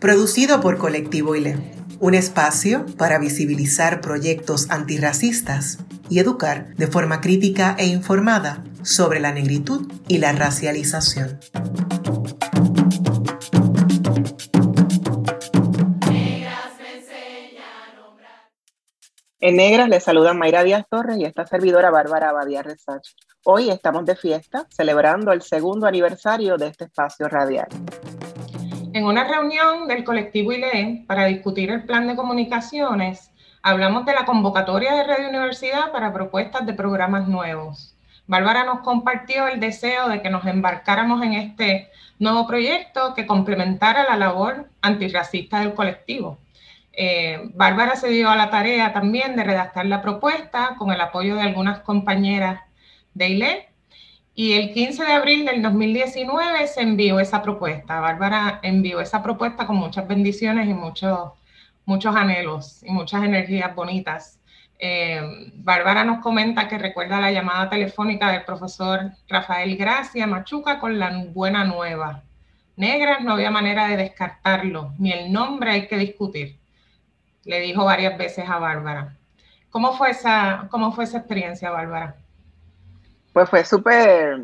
[0.00, 1.58] producido por Colectivo ILE,
[2.00, 9.32] un espacio para visibilizar proyectos antirracistas y educar de forma crítica e informada sobre la
[9.32, 11.38] negritud y la racialización.
[19.42, 23.06] En Negras les saluda Mayra Díaz Torres y esta servidora Bárbara Abadía Resach.
[23.44, 27.68] Hoy estamos de fiesta celebrando el segundo aniversario de este espacio radial.
[28.92, 33.30] En una reunión del colectivo ILE para discutir el plan de comunicaciones,
[33.62, 37.94] hablamos de la convocatoria de Radio Universidad para propuestas de programas nuevos.
[38.26, 44.02] Bárbara nos compartió el deseo de que nos embarcáramos en este nuevo proyecto que complementara
[44.04, 46.38] la labor antirracista del colectivo.
[46.92, 51.36] Eh, Bárbara se dio a la tarea también de redactar la propuesta con el apoyo
[51.36, 52.60] de algunas compañeras
[53.14, 53.69] de ILE
[54.40, 58.00] y el 15 de abril del 2019 se envió esa propuesta.
[58.00, 61.32] Bárbara envió esa propuesta con muchas bendiciones y muchos,
[61.84, 64.40] muchos anhelos y muchas energías bonitas.
[64.78, 65.20] Eh,
[65.56, 71.22] Bárbara nos comenta que recuerda la llamada telefónica del profesor Rafael Gracia Machuca con la
[71.34, 72.22] buena nueva.
[72.76, 76.58] Negras no había manera de descartarlo, ni el nombre hay que discutir.
[77.44, 79.18] Le dijo varias veces a Bárbara.
[79.68, 82.16] ¿Cómo fue esa, cómo fue esa experiencia, Bárbara?
[83.32, 84.40] Pues fue súper,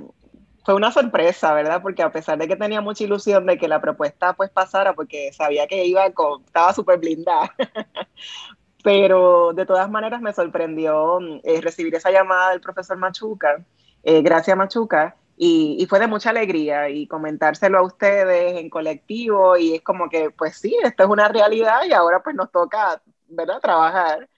[0.64, 1.80] fue una sorpresa, ¿verdad?
[1.80, 5.32] Porque a pesar de que tenía mucha ilusión de que la propuesta pues pasara, porque
[5.32, 7.54] sabía que iba estaba súper blindada,
[8.84, 13.64] pero de todas maneras me sorprendió eh, recibir esa llamada del profesor Machuca,
[14.02, 19.56] eh, gracias Machuca, y, y, fue de mucha alegría y comentárselo a ustedes en colectivo
[19.56, 23.02] y es como que pues sí, esto es una realidad y ahora pues nos toca,
[23.28, 23.60] ¿verdad?
[23.60, 24.28] Trabajar.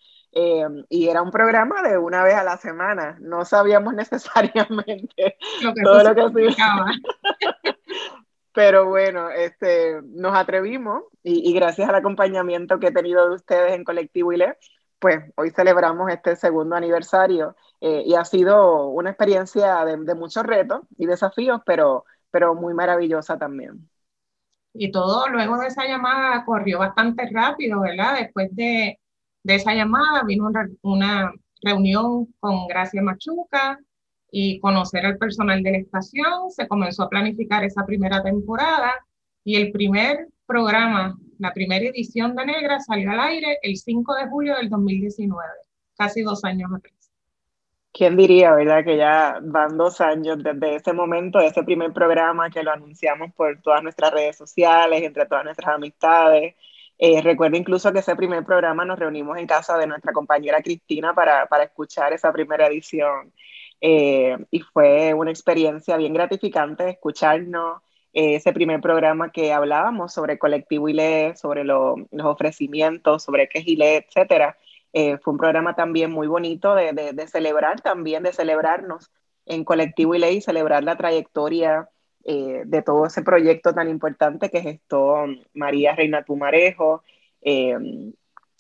[0.41, 3.17] Em, y era un programa de una vez a la semana.
[3.21, 5.37] No sabíamos necesariamente
[5.83, 6.87] todo lo que significaba.
[8.53, 13.83] Pero bueno, este, nos atrevimos y, gracias al acompañamiento que he tenido de ustedes en
[13.83, 14.57] Colectivo ILE,
[15.01, 20.45] pues hoy celebramos este segundo aniversario eh, y ha sido una experiencia de, de muchos
[20.45, 23.89] retos y desafíos, pero, pero muy maravillosa también.
[24.73, 28.19] Y todo luego de esa llamada corrió bastante rápido, ¿verdad?
[28.21, 28.99] Después de,
[29.43, 30.51] de esa llamada vino
[30.83, 33.81] una, reunión con Gracia Machuca
[34.31, 36.51] y conocer al personal de la estación.
[36.51, 38.93] Se comenzó a planificar esa primera temporada
[39.43, 44.29] y el primer programa, la primera edición de Negra salió al aire el 5 de
[44.29, 45.43] julio del 2019,
[45.97, 46.99] casi dos años atrás.
[47.93, 52.63] ¿Quién diría, verdad, que ya van dos años desde ese momento, ese primer programa que
[52.63, 56.55] lo anunciamos por todas nuestras redes sociales, entre todas nuestras amistades,
[56.99, 61.15] eh, recuerdo incluso que ese primer programa nos reunimos en casa de nuestra compañera Cristina
[61.15, 63.33] para, para escuchar esa primera edición.
[63.81, 67.81] Eh, y fue una experiencia bien gratificante escucharnos
[68.13, 73.69] eh, ese primer programa que hablábamos sobre colectivo ILE, sobre los ofrecimientos, sobre qué es
[73.69, 74.57] ILE, etc.
[75.23, 79.13] fue un programa también muy bonito de, de, celebrar también, de celebrarnos
[79.47, 81.89] en colectivo ILE y celebrar la trayectoria
[82.25, 85.25] eh, de todo ese proyecto tan importante que gestó
[85.55, 87.03] María Reina Tumarejo,
[87.41, 87.77] eh,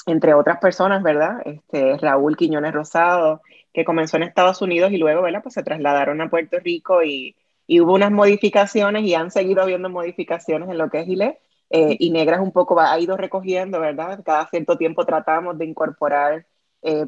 [0.07, 1.43] entre otras personas, ¿verdad?
[1.45, 3.43] Este, Raúl Quiñones Rosado,
[3.73, 5.43] que comenzó en Estados Unidos y luego, ¿verdad?
[5.43, 7.37] Pues se trasladaron a Puerto Rico y,
[7.67, 11.39] y hubo unas modificaciones y han seguido habiendo modificaciones en lo que es ILE.
[11.71, 14.23] Eh, y Negras un poco ha ido recogiendo, ¿verdad?
[14.25, 16.47] Cada cierto tiempo tratamos de incorporar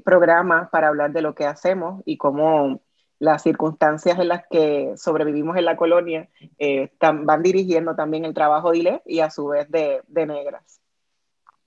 [0.04, 2.80] programas para hablar de lo que hacemos y cómo
[3.20, 8.72] las circunstancias en las que sobrevivimos en la colonia eh, van dirigiendo también el trabajo
[8.72, 10.80] de ILE y a su vez de, de, negras.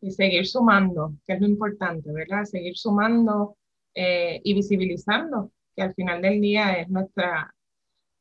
[0.01, 2.43] Y seguir sumando, que es lo importante, ¿verdad?
[2.45, 3.55] Seguir sumando
[3.93, 7.53] eh, y visibilizando, que al final del día es nuestra,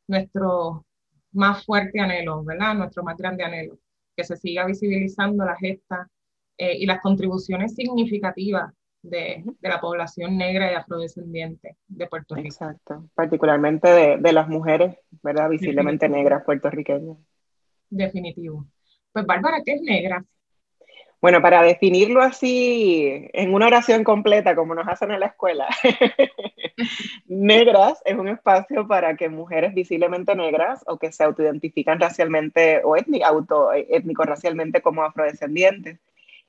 [0.07, 0.85] nuestro
[1.33, 2.75] más fuerte anhelo, ¿verdad?
[2.75, 3.79] Nuestro más grande anhelo,
[4.15, 6.07] que se siga visibilizando la gesta
[6.59, 12.49] eh, y las contribuciones significativas de, la población negra y afrodescendiente de Puerto Rico.
[12.49, 15.51] Exacto, particularmente de, las mujeres, ¿verdad?
[15.51, 17.19] Visiblemente negras puertorriqueñas.
[17.91, 18.67] Definitivo.
[19.13, 20.25] Pues Bárbara, ¿qué es negra?
[21.21, 25.69] Bueno, para definirlo así en una oración completa, como nos hacen en la escuela,
[27.27, 32.97] Negras es un espacio para que mujeres visiblemente negras o que se autoidentifican racialmente o
[33.25, 36.01] auto, étnico-racialmente como afrodescendientes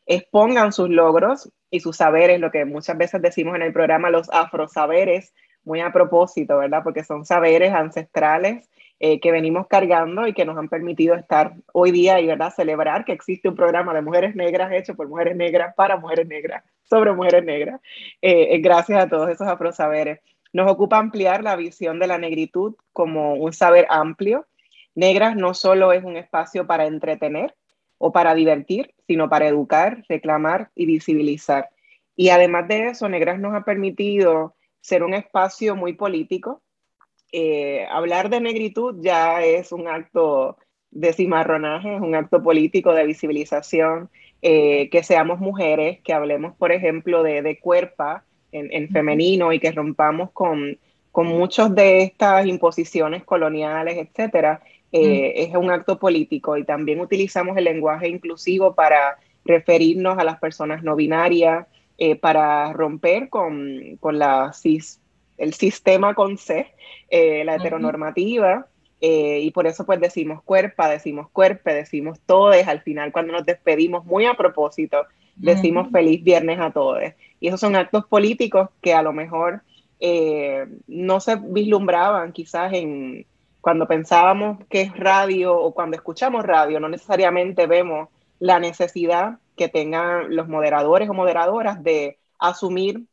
[0.06, 4.30] expongan sus logros y sus saberes, lo que muchas veces decimos en el programa, los
[4.32, 5.34] afrosaberes,
[5.64, 6.82] muy a propósito, ¿verdad?
[6.84, 8.70] Porque son saberes ancestrales
[9.00, 12.54] eh, que venimos cargando y que nos han permitido estar hoy día y ¿verdad?
[12.56, 16.64] celebrar que existe un programa de mujeres negras hecho por mujeres negras para mujeres negras,
[16.84, 17.82] sobre mujeres negras,
[18.22, 20.20] eh, gracias a todos esos afrosaberes.
[20.54, 24.46] Nos ocupa ampliar la visión de la negritud como un saber amplio.
[24.94, 27.56] Negras no solo es un espacio para entretener
[27.98, 31.70] o para divertir, sino para educar, reclamar y visibilizar.
[32.16, 36.62] Y además de eso, Negras nos ha permitido ser un espacio muy político,
[37.36, 40.58] eh, hablar de negritud ya es un acto
[40.92, 44.12] de cimarronaje, es un acto político de visibilización,
[44.44, 49.72] eh, que seamos mujeres, que hablemos, por ejemplo, de, de cuerpa en, femenino y que
[49.72, 50.78] rompamos con,
[51.12, 54.62] con muchas de estas imposiciones coloniales, etcétera,
[54.94, 60.40] eh, es un acto político y también utilizamos el lenguaje inclusivo para referirnos a las
[60.40, 61.68] personas no binarias,
[62.22, 65.00] para romper con, con la cis
[65.38, 66.74] el sistema con C,
[67.10, 68.68] eh, la heteronormativa,
[69.02, 73.46] eh, y por eso pues decimos cuerpa, decimos cuerpe, decimos todes, al final cuando nos
[73.46, 75.06] despedimos muy a propósito,
[75.36, 77.02] decimos feliz viernes a todos.
[77.40, 79.62] Y esos son actos políticos que a lo mejor
[80.00, 83.26] eh, no se vislumbraban quizás en
[83.64, 89.70] cuando pensábamos que es radio o cuando escuchamos radio, no necesariamente vemos la necesidad que
[89.70, 93.06] tengan los moderadores o moderadoras de asumir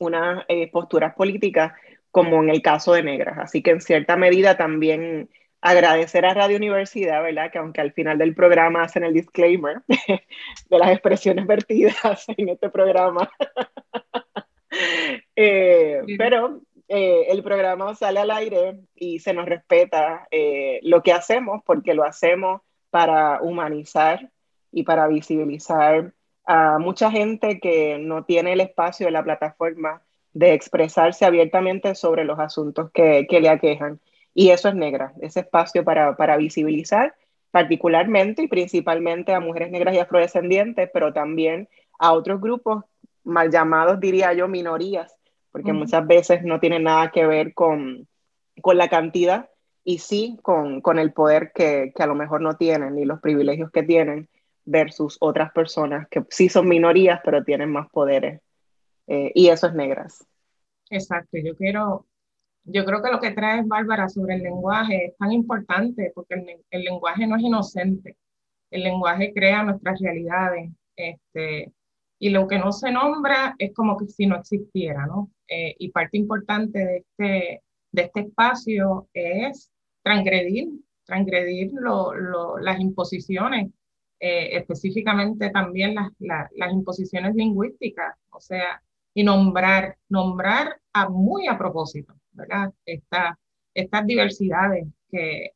[0.00, 1.72] unas eh, posturas políticas
[2.10, 3.38] como en el caso de Negras.
[3.38, 5.30] Así que en cierta medida también
[5.60, 7.52] agradecer a Radio Universidad, ¿verdad?
[7.52, 12.70] Que aunque al final del programa hacen el disclaimer de las expresiones vertidas en este
[12.70, 13.30] programa,
[15.36, 20.28] eh, pero eh, el programa sale al aire y se nos respeta
[20.82, 24.30] lo que hacemos porque lo hacemos para humanizar
[24.72, 26.12] y para visibilizar
[26.46, 30.02] a mucha gente que no tiene el espacio de la plataforma
[30.32, 34.00] de expresarse abiertamente sobre los asuntos que, que le aquejan.
[34.34, 37.14] Y eso es negra, ese espacio para, para, visibilizar
[37.50, 42.84] particularmente y principalmente a mujeres negras y afrodescendientes, pero también a otros grupos
[43.24, 45.15] mal llamados, diría yo, minorías,
[45.56, 48.06] porque muchas veces no tienen nada que ver con,
[48.60, 49.48] con la cantidad
[49.84, 53.20] y sí con, con el poder que, que, a lo mejor no tienen ni los
[53.20, 54.28] privilegios que tienen
[54.66, 58.42] versus otras personas que sí son minorías, pero tienen más poderes.
[59.06, 60.26] Eh, y eso es negras.
[60.90, 62.04] Exacto, yo quiero,
[62.64, 66.64] yo creo que lo que trae Bárbara sobre el lenguaje es tan importante porque el,
[66.68, 68.18] el, lenguaje no es inocente,
[68.70, 71.72] el lenguaje crea nuestras realidades este,
[72.18, 75.30] y lo que no se nombra es como que si no existiera, ¿no?
[75.48, 79.70] Eh, y parte importante de este, de este espacio es
[80.02, 80.68] transgredir,
[81.04, 81.72] transgredir
[82.60, 83.70] las imposiciones
[84.18, 88.82] eh, específicamente también las, las imposiciones lingüísticas, o sea,
[89.12, 92.72] y nombrar, nombrar a muy a propósito, ¿verdad?
[92.86, 93.38] Esta,
[93.74, 95.50] estas diversidades que,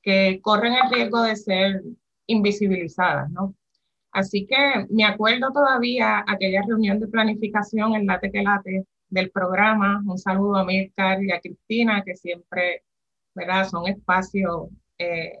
[0.00, 1.82] que corren el riesgo de ser
[2.26, 3.54] invisibilizadas, ¿no?
[4.16, 4.56] Así que
[4.88, 10.02] me acuerdo todavía aquella reunión de planificación en Late que Late del programa.
[10.06, 12.82] Un saludo a Mirka y a Cristina, que siempre,
[13.34, 13.68] ¿verdad?
[13.68, 15.38] Son espacios eh,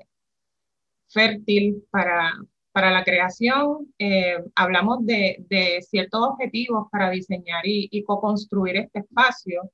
[1.08, 2.34] fértil para,
[2.70, 3.94] para la creación.
[3.98, 9.70] Eh, hablamos de, de, ciertos objetivos para diseñar y, y co-construir este espacio.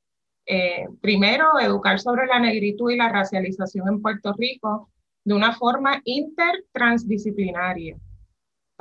[0.47, 4.91] Eh, primero, educar sobre la negritud y la racialización en Puerto Rico
[5.25, 7.97] de una forma intertransdisciplinaria.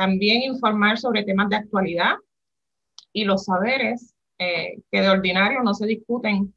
[0.02, 2.16] También informar sobre temas de actualidad
[3.14, 6.52] y los saberes eh, que de ordinario no se discuten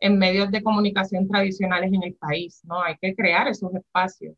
[0.00, 2.60] en medios de comunicación tradicionales en el país.
[2.64, 2.82] ¿no?
[2.82, 4.36] Hay que crear esos espacios.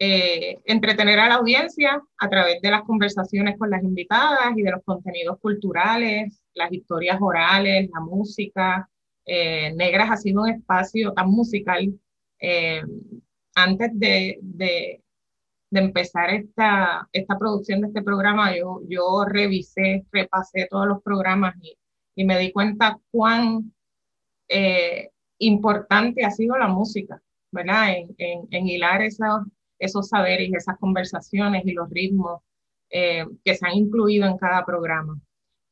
[0.00, 4.72] Eh, entretener a la audiencia a través de las conversaciones con las invitadas y de
[4.72, 8.90] los contenidos culturales, las historias orales, la música.
[9.24, 11.94] Eh, Negras ha sido un espacio tan musical.
[12.40, 12.82] Eh,
[13.54, 15.00] antes de,
[15.70, 21.54] de, empezar esta, esta producción de este programa, yo, yo revisé, repasé todos los programas
[21.62, 21.76] y,
[22.14, 23.72] y me di cuenta cuán
[25.38, 27.22] importante ha sido la música,
[27.52, 27.96] ¿verdad?
[27.96, 29.42] En, en, en hilar esos,
[29.78, 32.42] esos saberes esas conversaciones y los ritmos
[32.90, 35.18] eh, que se han incluido en cada programa.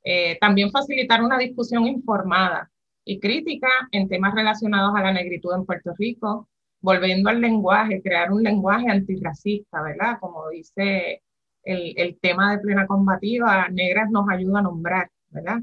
[0.04, 2.70] Eh, también facilitar una discusión informada
[3.04, 6.48] y crítica en temas relacionados a la negritud en Puerto Rico,
[6.80, 10.18] volviendo al lenguaje, crear un lenguaje antirracista, ¿verdad?
[10.20, 11.22] Como dice
[11.62, 15.60] el, el tema de plena combativa, Negras nos ayuda a nombrar, ¿verdad?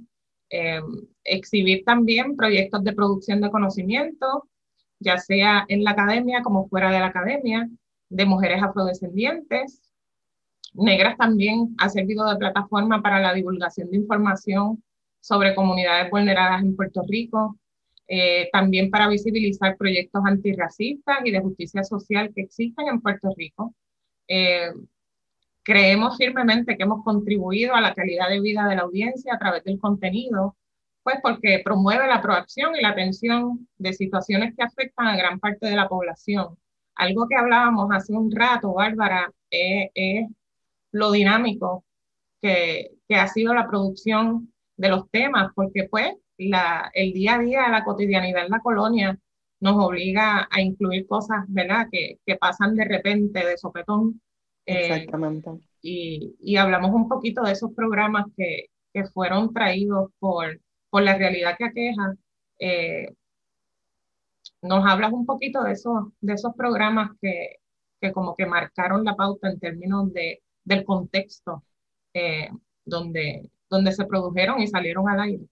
[0.49, 0.79] Eh,
[1.23, 4.47] exhibir también proyectos de producción de conocimiento,
[4.99, 7.69] ya sea en la academia como fuera de la academia,
[8.09, 9.81] de mujeres afrodescendientes.
[10.73, 14.83] Negras también ha servido de plataforma para la divulgación de información
[15.19, 17.57] sobre comunidades vulneradas en Puerto Rico,
[18.07, 23.73] eh, también para visibilizar proyectos antirracistas y de justicia social que existen en Puerto Rico.
[24.27, 24.71] Eh,
[25.63, 29.63] creemos firmemente que hemos contribuido a la calidad de vida de la audiencia a través
[29.63, 30.55] del contenido,
[31.03, 35.67] pues porque promueve la proacción y la atención de situaciones que afectan a gran parte
[35.67, 36.57] de la población.
[36.95, 40.29] Algo que hablábamos hace un rato, Bárbara, es, es
[40.91, 41.85] lo dinámico
[42.41, 47.39] que, que ha sido la producción de los temas, porque pues la, el día a
[47.39, 49.19] día, la cotidianidad en la colonia
[49.59, 54.21] nos obliga a incluir cosas, ¿verdad?, que, que pasan de repente, de sopetón.
[54.65, 55.49] Eh, Exactamente.
[55.81, 61.17] y, y, hablamos un poquito de esos programas que, que fueron traídos por, por la
[61.17, 62.15] realidad que aqueja.
[62.59, 63.13] Eh,
[64.61, 67.57] nos hablas un poquito de esos, de esos programas que,
[68.01, 71.63] que como que marcaron la pauta en términos de, del contexto
[72.13, 72.49] eh,
[72.85, 75.45] donde, donde se produjeron y salieron al aire.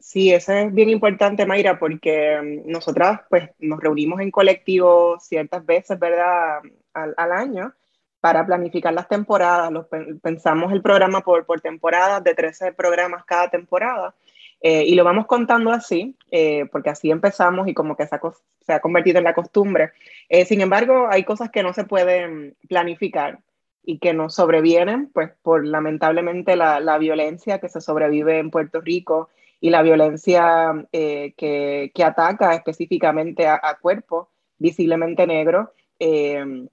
[0.00, 5.64] Sí, eso es bien importante, Mayra, porque mm, nosotras pues nos reunimos en colectivo ciertas
[5.66, 6.60] veces, ¿verdad?,
[6.94, 7.74] al, año
[8.20, 9.70] para planificar las temporadas.
[9.70, 9.86] Los,
[10.22, 14.14] pensamos el programa por, por temporadas, de 13 programas cada temporada,
[14.62, 18.20] eh, y lo vamos contando así, eh, porque así empezamos y como que se ha,
[18.60, 19.92] se ha convertido en la costumbre.
[20.28, 23.40] Eh, sin embargo, hay cosas que no se pueden planificar
[23.82, 28.80] y que nos sobrevienen, pues por lamentablemente la, la violencia que se sobrevive en Puerto
[28.80, 35.68] Rico y la violencia eh, que, que, ataca específicamente a, cuerpos visiblemente negros
[35.98, 36.66] eh,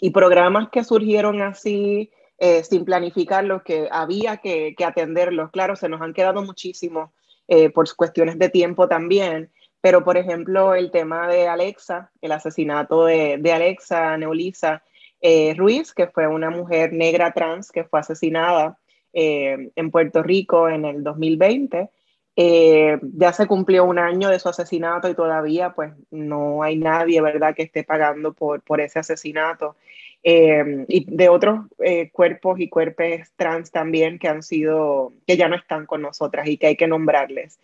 [0.00, 5.50] y programas que surgieron así eh, sin planificarlos, que había que, que, atenderlos.
[5.50, 7.10] Claro, se nos han quedado muchísimos
[7.74, 9.50] por cuestiones de tiempo también,
[9.80, 14.84] pero por ejemplo el tema de Alexa, el asesinato de, de Alexa Neulisa,
[15.20, 18.78] eh, Ruiz, que fue una mujer negra trans que fue asesinada
[19.12, 21.90] eh, en Puerto Rico en el 2020.
[22.36, 27.20] Eh, ya se cumplió un año de su asesinato y todavía pues no hay nadie,
[27.20, 29.76] ¿verdad?, que esté pagando por, por ese asesinato.
[30.22, 31.60] Eh, y de otros
[32.12, 36.56] cuerpos y cuerpos trans también que han sido, que ya no están con nosotras y
[36.56, 37.58] que hay que nombrarles.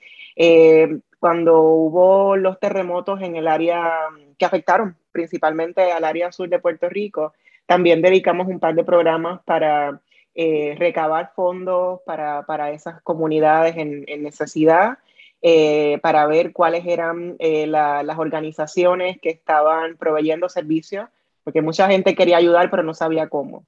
[1.19, 3.91] cuando hubo los terremotos en el área
[4.39, 7.33] que afectaron principalmente al área sur de Puerto Rico,
[7.67, 10.01] también dedicamos un par de programas para
[10.39, 14.99] eh, recabar fondos para, para, esas comunidades en, en necesidad,
[15.41, 21.09] eh, para ver cuáles eran eh, la, las organizaciones que estaban proveyendo servicios,
[21.43, 23.65] porque mucha gente quería ayudar pero no sabía cómo.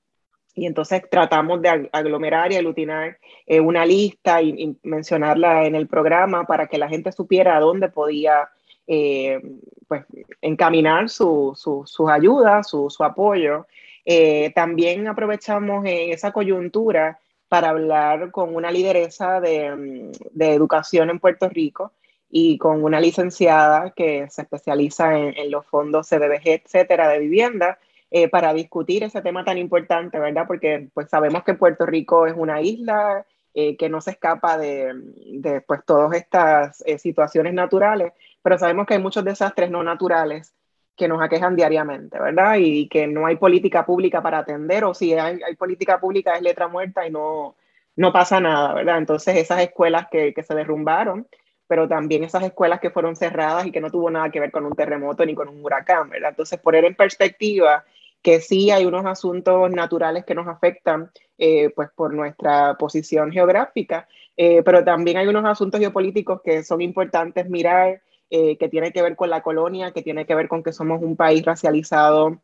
[0.55, 3.17] Y entonces tratamos de aglomerar y aglutinar
[3.63, 8.51] una lista y, mencionarla en el programa para que la gente supiera a dónde podía
[8.85, 10.05] pues,
[10.43, 13.67] encaminar su, su, sus ayudas, su, su apoyo.
[14.11, 21.47] Eh, también aprovechamos esa coyuntura para hablar con una lideresa de, de, educación en Puerto
[21.51, 21.93] Rico
[22.31, 27.79] y con una licenciada que se especializa en, en los fondos CDBG, etcétera, de vivienda,
[28.11, 30.47] eh, para discutir ese tema tan importante, ¿verdad?
[30.47, 34.95] Porque pues sabemos que Puerto Rico es una isla eh, que no se escapa de,
[35.35, 40.55] de pues, todas estas eh, situaciones naturales, pero sabemos que hay muchos desastres no naturales
[40.99, 42.57] que nos aquejan diariamente, ¿verdad?
[42.59, 46.43] Y que no hay política pública para atender, o si hay, hay política pública es
[46.43, 47.57] letra muerta y no,
[47.97, 48.99] no pasa nada, ¿verdad?
[48.99, 51.27] Entonces esas escuelas que, que, se derrumbaron,
[51.69, 54.67] pero también esas escuelas que fueron cerradas y que no tuvo nada que ver con
[54.67, 56.31] un terremoto ni con un huracán, ¿verdad?
[56.31, 57.85] Entonces poner en perspectiva
[58.21, 64.09] que sí hay unos asuntos naturales que nos afectan, eh, pues por nuestra posición geográfica,
[64.37, 69.03] eh, pero también hay unos asuntos geopolíticos que son importantes mirar eh, que tiene que
[69.03, 72.41] ver con la colonia, que tiene que ver con que somos un país racializado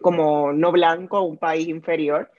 [0.00, 2.30] como no blanco, un país inferior,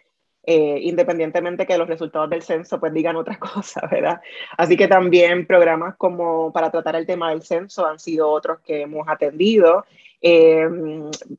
[0.44, 4.22] eh, independientemente que los resultados del censo pues digan otra cosa, ¿verdad?
[4.58, 8.82] Así que también programas como para tratar el tema del censo han sido otros que
[8.82, 9.86] hemos atendido,
[10.22, 10.68] eh,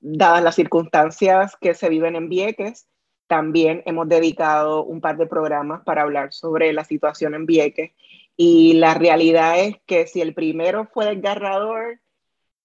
[0.00, 2.87] dadas las circunstancias que se viven en Vieques,
[3.27, 7.93] también hemos dedicado un par de programas para hablar sobre la situación en Vieques
[8.40, 11.99] y la realidad es que si el primero fue desgarrador,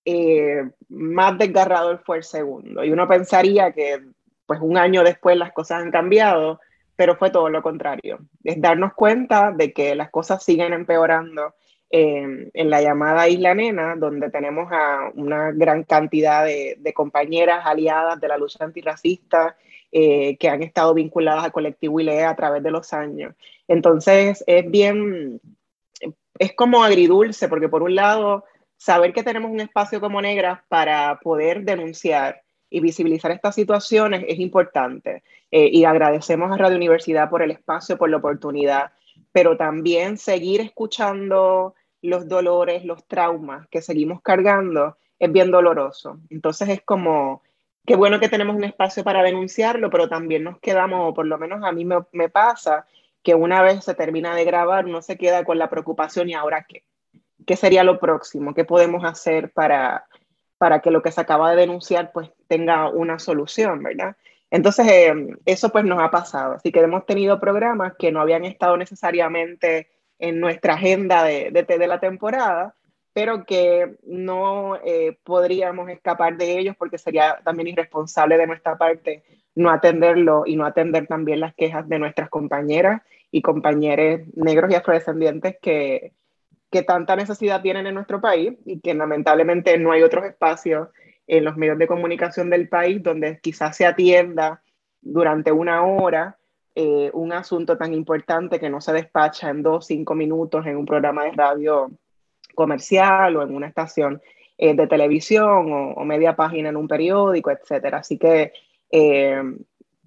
[0.05, 2.83] eh, más desgarrador fue el segundo.
[2.83, 3.99] Y uno pensaría que
[4.45, 6.59] pues un año después las cosas han cambiado,
[6.95, 8.19] pero fue todo lo contrario.
[8.43, 11.55] Es darnos cuenta de que las cosas siguen empeorando
[11.89, 18.27] en la llamada Isla Nena, donde tenemos a una gran cantidad de, compañeras aliadas de
[18.27, 19.55] la lucha antirracista
[19.91, 23.35] eh, que han estado vinculadas al colectivo ILE a través de los años.
[23.67, 25.39] Entonces, es bien,
[26.39, 28.45] es como agridulce, porque por un lado,
[28.77, 34.39] saber que tenemos un espacio como Negras para poder denunciar y visibilizar estas situaciones es
[34.39, 35.23] importante.
[35.51, 38.91] Eh, y agradecemos a Radio Universidad por el espacio, por la oportunidad,
[39.31, 46.19] pero también seguir escuchando los dolores, los traumas que seguimos cargando, es bien doloroso.
[46.29, 47.41] Entonces es como,
[47.85, 51.37] qué bueno que tenemos un espacio para denunciarlo, pero también nos quedamos, o por lo
[51.37, 52.85] menos a mí me, pasa,
[53.23, 56.65] que una vez se termina de grabar, uno se queda con la preocupación y ahora
[56.67, 56.83] qué.
[57.45, 58.53] ¿Qué sería lo próximo?
[58.53, 60.05] ¿Qué podemos hacer para,
[60.57, 64.15] para que lo que se acaba de denunciar pues tenga una solución, verdad?
[64.49, 65.13] Entonces, eh,
[65.45, 66.53] eso pues nos ha pasado.
[66.53, 69.89] Así que hemos tenido programas que no habían estado necesariamente
[70.19, 72.75] en nuestra agenda de, de, la temporada,
[73.13, 79.23] pero que no eh, podríamos escapar de ellos porque sería también irresponsable de nuestra parte
[79.55, 83.01] no atenderlo y no atender también las quejas de nuestras compañeras
[83.31, 86.13] y compañeros negros y afrodescendientes que,
[86.71, 90.89] que tanta necesidad tienen en nuestro país y que lamentablemente no hay otros espacios
[91.27, 94.61] en los medios de comunicación del país donde quizás se atienda
[95.01, 96.37] durante una hora
[96.75, 100.87] eh, un asunto tan importante que no se despacha en dos, cinco minutos en un
[100.87, 101.91] programa de radio
[102.55, 104.21] comercial o en una estación
[104.57, 107.93] eh, de televisión o, media página en un periódico, etc.
[107.93, 108.53] Así que
[108.91, 109.41] eh,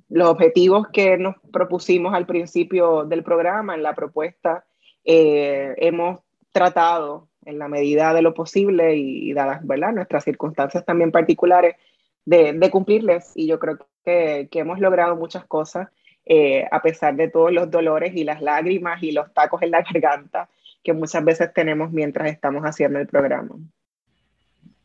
[0.08, 4.64] los objetivos que nos propusimos al principio del programa, en la propuesta,
[5.08, 9.92] hemos tratado en la medida de lo posible y, dadas ¿verdad?
[9.92, 11.76] nuestras circunstancias también particulares
[12.24, 13.32] de, cumplirles.
[13.34, 15.88] Y yo creo que, que hemos logrado muchas cosas.
[16.28, 19.82] Eh, a pesar de todos los dolores y las lágrimas y los tacos en la
[19.92, 20.48] garganta
[20.86, 23.56] que muchas veces tenemos mientras estamos haciendo el programa.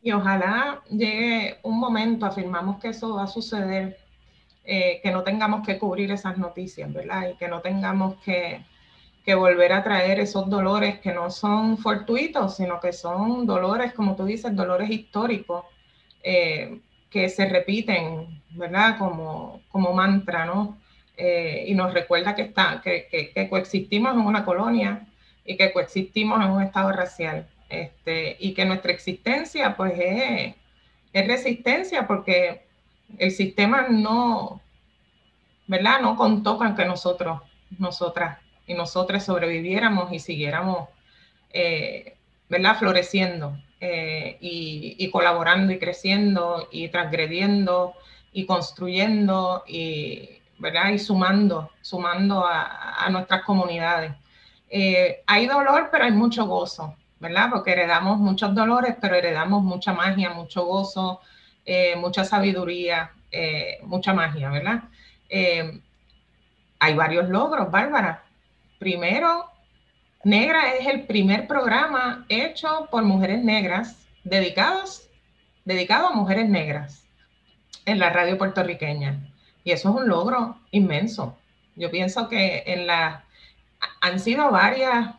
[0.02, 3.98] Y ojalá llegue un momento, afirmamos que eso va a suceder,
[4.64, 7.28] eh, que no tengamos que cubrir esas noticias, ¿verdad?
[7.30, 8.66] Y que no tengamos que,
[9.24, 14.16] que volver a traer esos dolores que no son fortuitos, sino que son dolores, como
[14.16, 15.66] tú dices, dolores históricos,
[16.24, 16.80] eh,
[17.10, 18.98] que se repiten, ¿verdad?
[18.98, 20.78] Como, como mantra, ¿no?
[21.16, 25.06] Eh, y nos recuerda que, está, que, que, coexistimos en una colonia
[25.44, 27.48] y que coexistimos en un estado racial.
[27.68, 30.54] Este, y que nuestra existencia pues es,
[31.14, 32.66] es, resistencia porque
[33.18, 34.60] el sistema no,
[35.66, 36.00] ¿verdad?
[36.00, 37.40] No contó con que nosotros,
[37.78, 40.88] nosotras y nosotras sobreviviéramos y siguiéramos,
[41.52, 42.16] eh,
[42.48, 42.76] ¿verdad?
[42.78, 47.94] Floreciendo eh, y, colaborando y creciendo y transgrediendo
[48.32, 50.90] y construyendo y, ¿verdad?
[50.90, 54.12] Y sumando, sumando a, nuestras comunidades.
[54.74, 57.50] Eh, hay dolor, pero hay mucho gozo, ¿verdad?
[57.50, 61.20] Porque heredamos muchos dolores, pero heredamos mucha magia, mucho gozo,
[61.66, 64.84] eh, mucha sabiduría, eh, mucha magia, ¿verdad?
[66.78, 68.22] hay varios logros, Bárbara.
[68.78, 69.46] Primero,
[70.24, 75.08] Negra es el primer programa hecho por mujeres negras dedicados,
[75.64, 77.04] dedicado a mujeres negras
[77.86, 79.20] en la radio puertorriqueña.
[79.64, 81.38] Y eso es un logro inmenso.
[81.76, 83.24] Yo pienso que en la,
[84.00, 85.14] han sido varias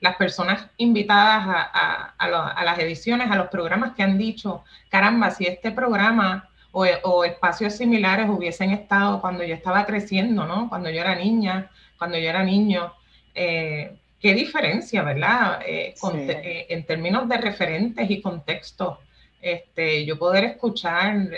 [0.00, 5.70] las personas invitadas a, las ediciones, a los programas que han dicho, caramba, si este
[5.70, 10.68] programa o, espacios similares hubiesen estado cuando yo estaba creciendo, ¿no?
[10.68, 12.92] Cuando yo era niña, cuando yo era niño.
[13.34, 15.60] Eh, qué diferencia, ¿verdad?
[15.66, 18.98] Eh, eh, en términos de referentes y contextos,
[19.40, 21.28] este, yo poder escuchar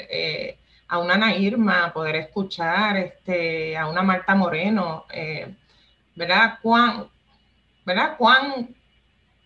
[0.88, 5.04] a una Ana Irma, poder escuchar este, a una Marta Moreno,
[6.18, 6.58] ¿verdad?
[6.60, 7.06] ¿Cuán,
[7.86, 8.16] ¿verdad?
[8.18, 8.74] ¿Cuán,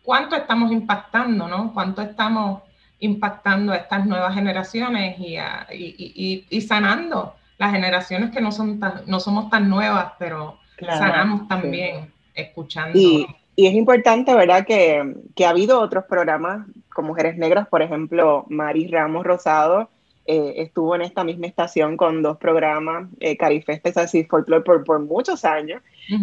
[0.03, 1.73] ¿Cuánto estamos impactando, no?
[1.73, 2.63] ¿Cuánto estamos
[2.99, 9.03] impactando a estas nuevas generaciones y, y, y, sanando las generaciones que no, son tan,
[9.07, 12.99] no somos tan nuevas, pero sanamos también escuchando.
[12.99, 14.65] Y, es importante, ¿verdad?
[14.65, 19.91] Que, que ha habido otros programas con mujeres negras, por ejemplo, Mari Ramos Rosado,
[20.27, 25.01] eh, estuvo en esta misma estación con dos programas, eh, Carifestes así Folklore, por, por
[25.01, 25.83] muchos años,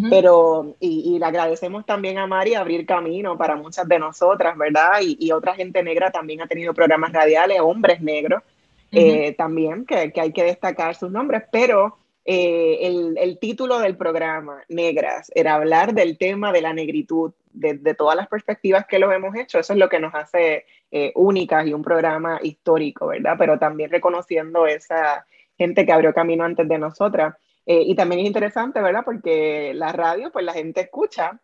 [0.09, 4.99] pero, y, le agradecemos también a Mari abrir camino para muchas de nosotras, ¿verdad?
[5.01, 8.43] Y, y otra gente negra también ha tenido programas radiales, hombres negros
[8.91, 13.95] eh, también, que, que, hay que destacar sus nombres, pero eh, el, el, título del
[13.97, 18.99] programa, Negras, era hablar del tema de la negritud, de, de, todas las perspectivas que
[18.99, 19.59] lo hemos hecho.
[19.59, 23.35] Eso es lo que nos hace eh, únicas y un programa histórico, ¿verdad?
[23.37, 25.25] Pero también reconociendo esa
[25.57, 27.35] gente que abrió camino antes de nosotras.
[27.65, 29.03] Eh, y también es interesante, ¿verdad?
[29.05, 31.39] Porque la radio, pues la gente escucha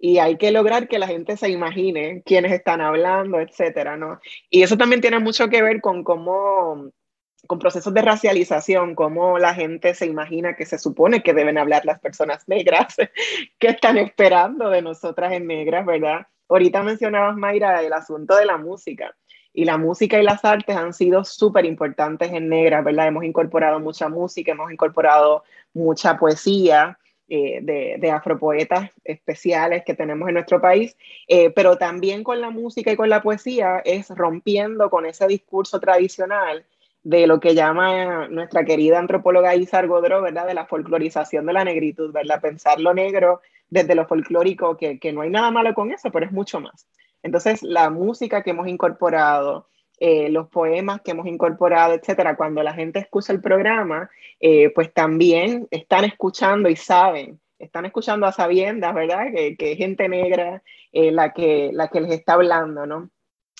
[0.00, 4.20] y hay que lograr que la gente se imagine quiénes están hablando, etcétera, ¿no?
[4.48, 6.90] Y eso también tiene mucho que ver con cómo
[7.48, 11.86] con procesos de racialización, cómo la gente se imagina que se supone que deben hablar
[11.86, 12.94] las personas negras,
[13.58, 16.26] que están esperando de nosotras en negras, ¿verdad?
[16.46, 19.16] Ahorita mencionabas, Mayra, el asunto de la música.
[19.54, 23.08] Y la música y las artes han sido súper importantes en negras, ¿verdad?
[23.08, 26.98] Hemos incorporado mucha música, hemos incorporado mucha poesía,
[27.30, 32.92] eh, de, afropoetas especiales que tenemos en nuestro país, eh, pero también con la música
[32.92, 36.64] y con la poesía es rompiendo con ese discurso tradicional
[37.08, 40.46] de lo que llama nuestra querida antropóloga Isa Godro, ¿verdad?
[40.46, 42.38] De la folclorización de la negritud, ¿verdad?
[42.42, 43.40] Pensar lo negro
[43.70, 46.86] desde lo folclórico, que, que no hay nada malo con eso, pero es mucho más.
[47.22, 49.68] Entonces, la música que hemos incorporado,
[49.98, 54.92] eh, los poemas que hemos incorporado, etcétera, cuando la gente escucha el programa, eh, pues
[54.92, 59.32] también están escuchando y saben, están escuchando a sabiendas, ¿verdad?
[59.34, 63.08] Que, que gente negra eh, la, que, la que les está hablando, ¿no?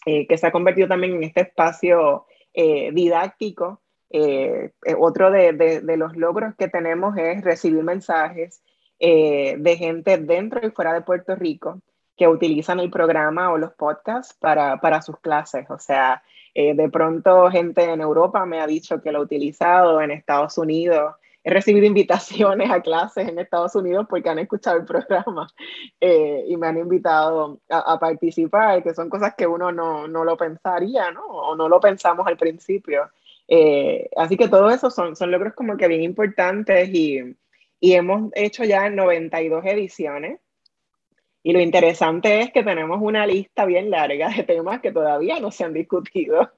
[0.05, 3.81] que se ha convertido también en este espacio eh, didáctico.
[4.11, 8.63] Eh, eh, otro de, los logros que tenemos es recibir mensajes
[9.01, 11.81] de gente dentro y fuera de Puerto Rico
[12.17, 15.71] que utilizan el programa o los podcasts para sus clases.
[15.71, 16.21] O sea,
[16.53, 21.15] de pronto gente en Europa me ha dicho que lo ha utilizado, en Estados Unidos.
[21.49, 25.47] He recibido invitaciones a clases en Estados Unidos porque han escuchado el programa
[25.99, 30.37] y me han invitado a, a, participar, que son cosas que uno no, no, lo
[30.37, 31.25] pensaría, ¿no?
[31.25, 33.11] O no lo pensamos al principio.
[33.49, 37.35] Eh, así que todo eso son, son logros como que bien importantes y,
[37.81, 40.41] y hemos hecho ya 92 ediciones.
[41.49, 45.51] Y lo interesante es que tenemos una lista bien larga de temas que todavía no
[45.51, 46.53] se han discutido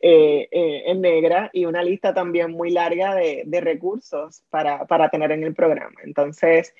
[0.00, 5.08] eh, eh, en negra y una lista también muy larga de, de recursos para, para,
[5.08, 5.96] tener en el programa.
[6.04, 6.76] Entonces,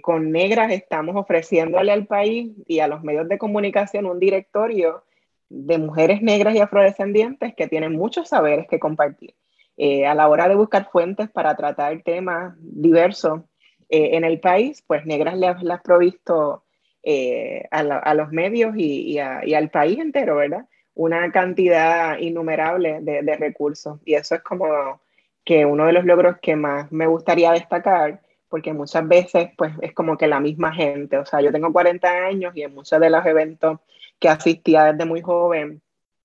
[0.00, 5.04] con negras estamos ofreciéndole al país y a los medios de comunicación un directorio
[5.50, 9.34] de mujeres negras y afrodescendientes que tienen muchos saberes que compartir.
[9.76, 13.42] Eh, a la hora de buscar fuentes para tratar temas diversos
[13.90, 16.64] eh, en el país, pues Negras le ha provisto
[17.08, 20.66] eh, a, los medios y, al país entero, ¿verdad?
[20.92, 24.00] Una cantidad innumerable de, de, recursos.
[24.04, 25.00] Y eso es como
[25.44, 29.92] que uno de los logros que más me gustaría destacar, porque muchas veces, pues es
[29.94, 33.08] como que la misma gente, o sea, yo tengo 40 años y en muchos de
[33.08, 33.78] los eventos
[34.18, 35.80] que asistía desde muy joven,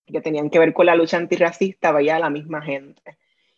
[0.07, 3.17] que tenían que ver con la lucha antirracista, veía a la misma gente.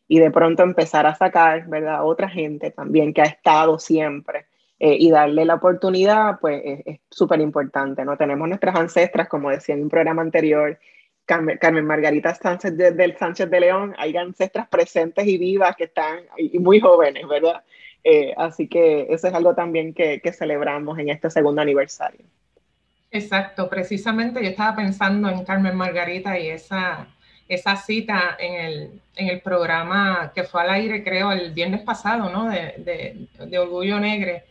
[0.09, 2.05] Y de pronto empezar a sacar, ¿verdad?
[2.05, 4.47] Otra gente también que ha estado siempre
[4.85, 8.17] eh, y darle la oportunidad, pues es súper importante, ¿no?
[8.17, 10.77] Tenemos nuestras ancestras, como decía en un programa anterior,
[11.25, 16.59] Carmen, Margarita Sánchez del Sánchez de León, hay ancestras presentes y vivas que están y
[16.59, 17.63] muy jóvenes, ¿verdad?
[18.03, 22.25] Eh, así que eso es algo también que, que celebramos en este segundo aniversario.
[23.09, 27.07] Exacto, precisamente yo estaba pensando en Carmen Margarita y esa,
[27.47, 32.29] esa cita en el, en el programa que fue al aire, creo, el viernes pasado,
[32.29, 32.49] ¿no?
[32.49, 34.43] De, de, Orgullo Negre.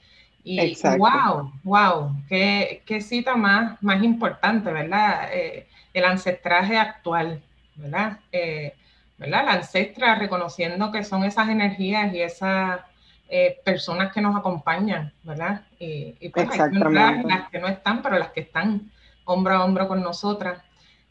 [0.44, 5.28] Y wow, wow, qué, qué, cita más, más importante, ¿verdad?
[5.32, 7.40] Eh, el ancestraje actual,
[7.76, 8.18] ¿verdad?
[8.32, 8.74] Eh,
[9.18, 9.44] ¿verdad?
[9.44, 12.80] La ancestra reconociendo que son esas energías y esas
[13.28, 15.62] eh, personas que nos acompañan, ¿verdad?
[15.78, 18.90] Y, y pues hay las que no están, pero las que están
[19.24, 20.62] hombro a hombro con nosotras.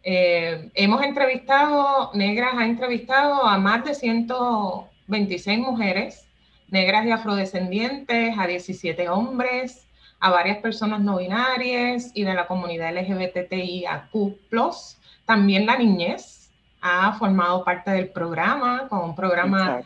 [0.03, 6.27] Eh, hemos entrevistado, Negras ha entrevistado a más de 126 mujeres,
[6.71, 9.85] negras y afrodescendientes, a 17 hombres,
[10.19, 14.09] a varias personas no binarias y de la comunidad LGBTIAQ+,
[15.25, 16.49] también la niñez,
[16.81, 19.81] ha formado parte del programa, con un programa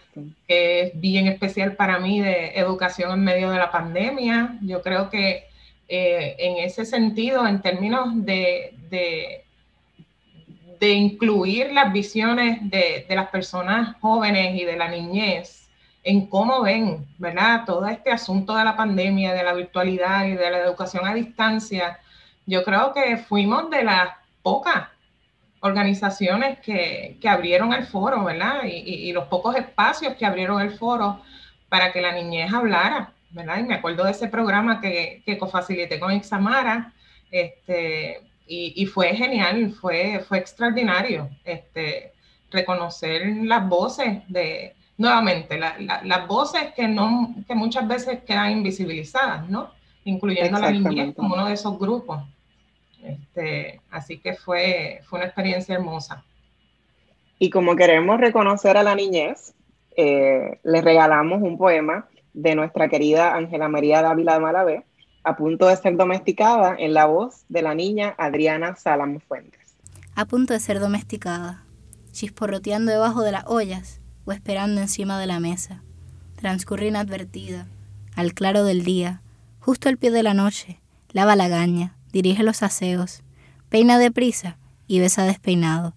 [0.47, 4.57] que es bien especial para mí de educación en medio de la pandemia.
[4.61, 5.43] Yo creo que
[5.89, 9.41] eh, en ese sentido, en términos de, de,
[10.93, 15.64] incluir las visiones de, de, las personas jóvenes y de la niñez
[16.05, 17.63] en cómo ven, ¿verdad?
[17.65, 21.99] Todo este asunto de la pandemia, de la virtualidad y de la educación a distancia,
[22.45, 24.09] yo creo que fuimos de las
[24.43, 24.87] pocas
[25.61, 28.65] organizaciones que, que abrieron el foro, ¿verdad?
[28.65, 31.21] Y, y, los pocos espacios que abrieron el foro
[31.69, 33.57] para que la niñez hablara, ¿verdad?
[33.57, 36.93] Y me acuerdo de ese programa que, que cofacilité con Ixamara,
[37.31, 42.13] este, y, y, fue genial, fue, fue extraordinario, este,
[42.51, 49.71] reconocer las voces de, nuevamente, las voces que, no, que muchas veces quedan invisibilizadas, ¿no?
[50.03, 52.23] Incluyendo a la niñez como uno de esos grupos.
[53.03, 56.23] Este, así que fue, fue una experiencia hermosa.
[57.37, 59.53] Y como queremos reconocer a la niñez,
[59.97, 64.85] eh, le regalamos un poema de nuestra querida Ángela María Dávila de Malavé,
[65.23, 69.75] a punto de ser domesticada en la voz de la niña Adriana Salam Fuentes.
[70.15, 71.65] A punto de ser domesticada,
[72.11, 75.83] chisporroteando debajo de las ollas o esperando encima de la mesa.
[76.35, 77.67] Transcurre inadvertida,
[78.15, 79.21] al claro del día,
[79.59, 80.79] justo al pie de la noche,
[81.11, 83.23] lava la gaña, dirige los aseos,
[83.69, 84.57] peina deprisa
[84.87, 85.95] y besa despeinado.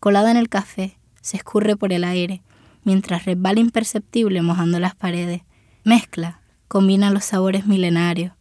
[0.00, 2.42] Colada en el café, se escurre por el aire,
[2.84, 5.42] mientras resbala imperceptible mojando las paredes.
[5.84, 8.32] Mezcla, combina los sabores milenarios,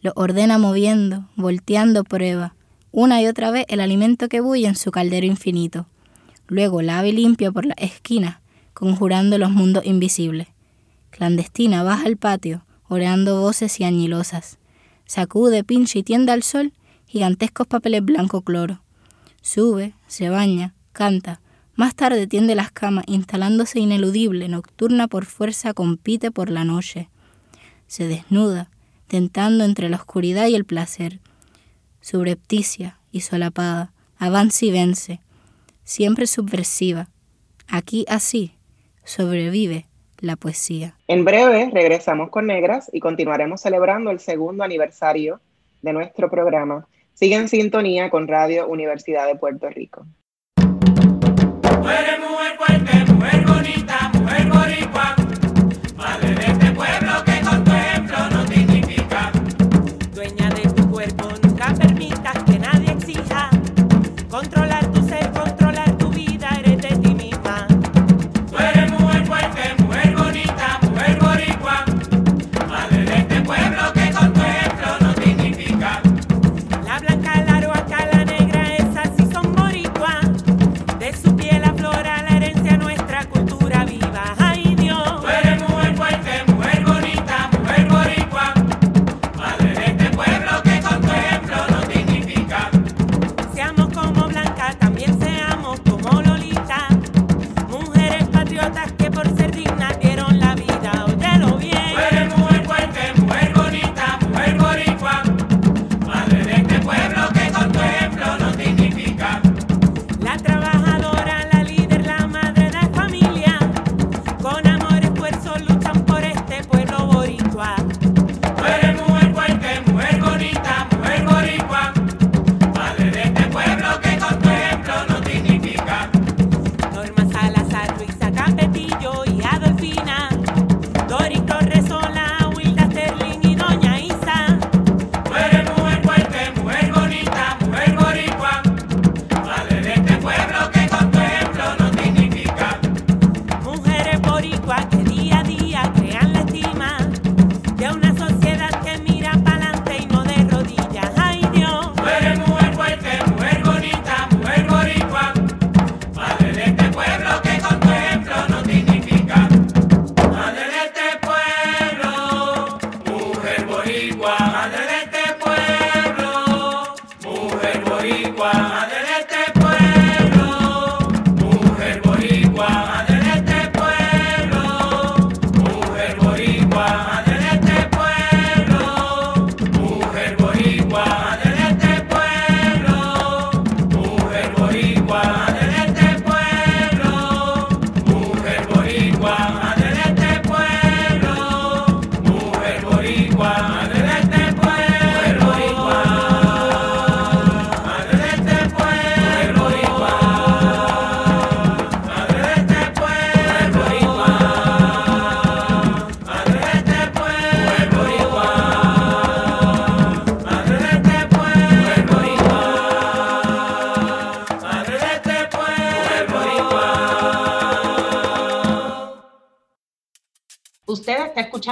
[0.00, 2.54] lo ordena moviendo, volteando prueba,
[2.92, 5.86] una y otra vez el alimento que bulle en su caldero infinito.
[6.48, 8.40] Luego lava y limpia por la esquina,
[8.76, 10.48] conjurando los mundos invisibles.
[11.08, 14.58] Clandestina baja al patio, oreando voces y añilosas.
[15.06, 16.74] Sacude, pincha y tiende al sol
[17.06, 18.82] gigantescos papeles blanco cloro.
[19.40, 21.40] Sube, se baña, canta.
[21.74, 27.08] Más tarde tiende las camas, instalándose ineludible, nocturna por fuerza, compite por la noche.
[27.86, 28.68] Se desnuda,
[29.08, 31.20] tentando entre la oscuridad y el placer.
[32.02, 35.20] Subrepticia y solapada, avanza y vence,
[35.84, 37.08] siempre subversiva.
[37.68, 38.55] Aquí así
[39.06, 39.86] sobrevive
[40.20, 40.94] la poesía.
[41.08, 45.40] En breve regresamos con Negras y continuaremos celebrando el segundo aniversario
[45.82, 46.86] de nuestro programa.
[47.14, 50.04] Sigue en sintonía con Radio Universidad de Puerto Rico.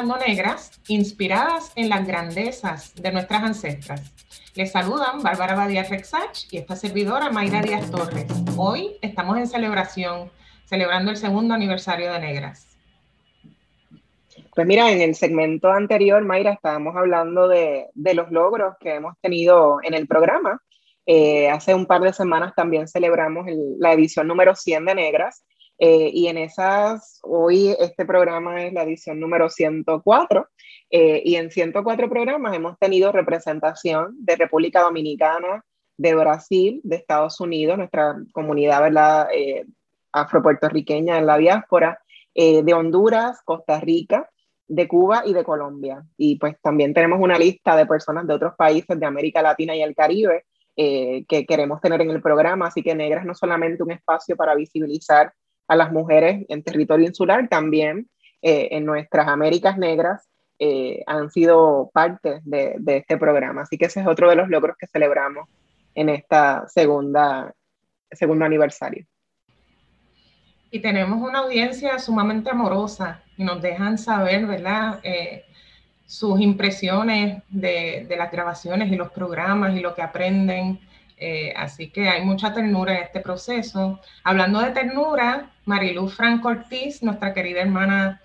[0.04, 4.12] Negras inspiradas en las grandezas de nuestras ancestras.
[4.54, 8.26] Les saludan Bárbara Badía Rexach y esta servidora Mayra Díaz Torres.
[8.56, 10.30] Hoy estamos en celebración,
[10.66, 12.68] celebrando el segundo aniversario de Negras.
[14.54, 19.78] Pues mira, en el segmento anterior, Mayra, estábamos hablando de, los logros que hemos tenido
[19.82, 20.60] en el programa.
[21.06, 23.46] Eh, hace un par de semanas también celebramos
[23.78, 25.44] la edición número 100 de Negras
[25.78, 30.48] eh, y en esas, hoy este programa es la edición número 104,
[30.90, 35.64] eh, y en 104 programas hemos tenido representación de República Dominicana,
[35.96, 39.28] de Brasil, de Estados Unidos, nuestra comunidad ¿verdad?
[39.32, 39.64] Eh,
[40.12, 42.00] afropuertorriqueña en la diáspora,
[42.36, 44.28] de Honduras, Costa Rica,
[44.66, 46.04] de Cuba y de Colombia.
[46.16, 49.82] Y pues también tenemos una lista de personas de otros países de América Latina y
[49.82, 50.44] el Caribe
[50.76, 52.66] eh, que queremos tener en el programa.
[52.66, 55.32] Así que Negras no solamente un espacio para visibilizar
[55.66, 58.08] a las mujeres en territorio insular, también
[58.42, 63.62] eh, en nuestras Américas Negras eh, han sido parte de, este programa.
[63.62, 65.48] Así que ese es otro de los logros que celebramos
[65.94, 67.54] en esta segunda,
[68.10, 69.06] segundo aniversario.
[70.70, 75.00] Y tenemos una audiencia sumamente amorosa y nos dejan saber, ¿verdad?
[75.02, 75.44] Eh,
[76.06, 80.80] sus impresiones de, las grabaciones y los programas y lo que aprenden.
[81.16, 84.00] Eh, así que hay mucha ternura en este proceso.
[84.24, 88.20] Hablando de ternura, Mariluz Franco Ortiz, nuestra querida hermana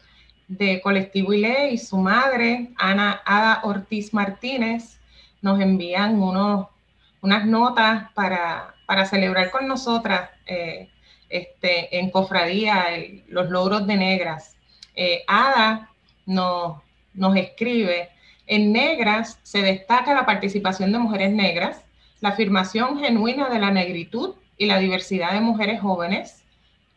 [0.47, 4.99] de Colectivo ILE y su madre, Ana Ada Ortiz Martínez,
[5.41, 6.67] nos envían unos,
[7.21, 10.89] unas notas para, para celebrar con nosotras eh,
[11.29, 12.87] este, en Cofradía
[13.27, 14.57] los logros de Negras.
[14.95, 15.89] Eh, Ada
[16.25, 16.81] nos,
[17.13, 18.09] nos escribe,
[18.47, 21.83] en Negras se destaca la participación de mujeres negras,
[22.21, 26.43] la afirmación genuina de la negritud y la diversidad de mujeres jóvenes,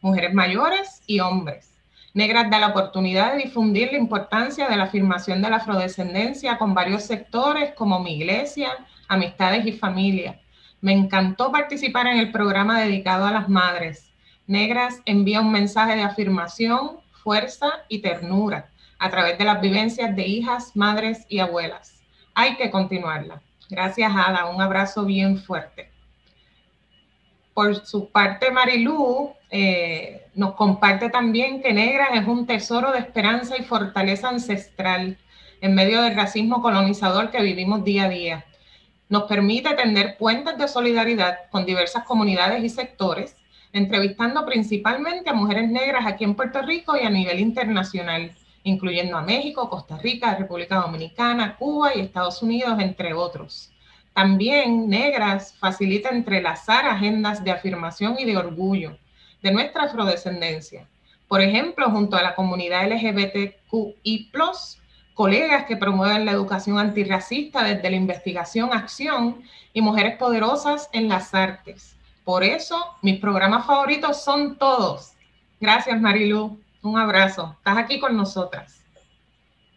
[0.01, 1.73] mujeres mayores y hombres
[2.15, 6.75] Negras da la oportunidad de difundir la importancia de la afirmación de la afrodescendencia con
[6.75, 8.69] varios sectores como mi iglesia,
[9.09, 10.39] amistades y familia.
[10.83, 14.11] Me encantó participar en el programa dedicado a las madres.
[14.47, 20.27] Negras envía un mensaje de afirmación, fuerza y ternura a través de las vivencias de
[20.27, 22.03] hijas, madres y abuelas.
[22.35, 23.41] Hay que continuarla.
[23.73, 24.51] Gracias, Ada.
[24.51, 25.91] Un abrazo bien fuerte.
[27.55, 33.57] Por su parte, Marilú eh, nos comparte también que Negras es un tesoro de esperanza
[33.57, 35.17] y fortaleza ancestral
[35.63, 38.45] en medio del racismo colonizador que vivimos día a día.
[39.09, 43.39] Nos permite tender puentes de solidaridad con diversas comunidades y sectores,
[43.73, 49.23] entrevistando principalmente a mujeres negras aquí en Puerto Rico y a nivel internacional, incluyendo a
[49.23, 53.73] México, Costa Rica, República Dominicana, Cuba y Estados Unidos, entre otros.
[54.15, 58.97] También Negras facilita entrelazar agendas de afirmación y de orgullo
[59.43, 60.87] de nuestra afrodescendencia.
[61.29, 64.31] Por ejemplo, junto a la comunidad LGBTQI,
[65.15, 71.35] colegas que promueven la educación antirracista desde la investigación, acción y mujeres poderosas en las
[71.35, 71.97] artes.
[72.25, 75.15] Por eso, mis programas favoritos son todos.
[75.61, 76.62] Gracias, Marilu.
[76.83, 77.55] Un abrazo.
[77.59, 78.83] Estás aquí con nosotras.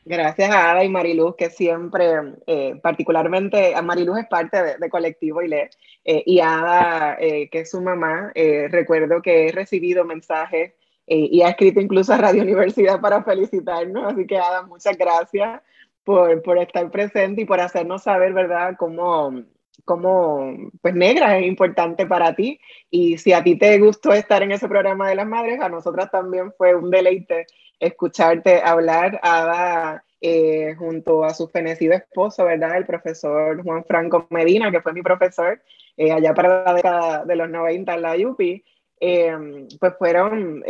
[0.08, 2.06] Gracias a Ada y Mariluz, que siempre,
[2.46, 5.70] eh, particularmente, a Mariluz es parte de, Colectivo ILE,
[6.04, 8.32] eh, y Ada, eh, que es su mamá,
[8.70, 10.74] recuerdo que he recibido mensajes
[11.08, 15.62] y ha escrito incluso a Radio Universidad para felicitarnos, así que Ada, muchas gracias
[16.04, 19.44] por, por estar presente y por hacernos saber, ¿verdad?, cómo,
[19.84, 22.60] cómo, pues negra es importante para ti,
[22.90, 26.10] y si a ti te gustó estar en ese programa de las madres, a nosotras
[26.12, 27.48] también fue un deleite
[27.80, 32.78] escucharte hablar, Ada, eh, junto a su fenecido esposo, ¿verdad?
[32.78, 35.62] El profesor Juan Franco Medina, que fue mi profesor
[35.98, 38.64] eh, allá para la década de los 90 en la UPI,
[39.02, 40.64] eh, pues fueron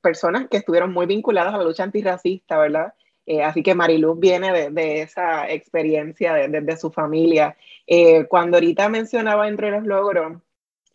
[0.00, 2.94] personas que estuvieron muy vinculadas a la lucha antirracista, ¿verdad?
[3.44, 7.56] Así que Mariluz viene de, esa experiencia desde de, su familia.
[8.28, 10.38] cuando ahorita mencionaba entre los logros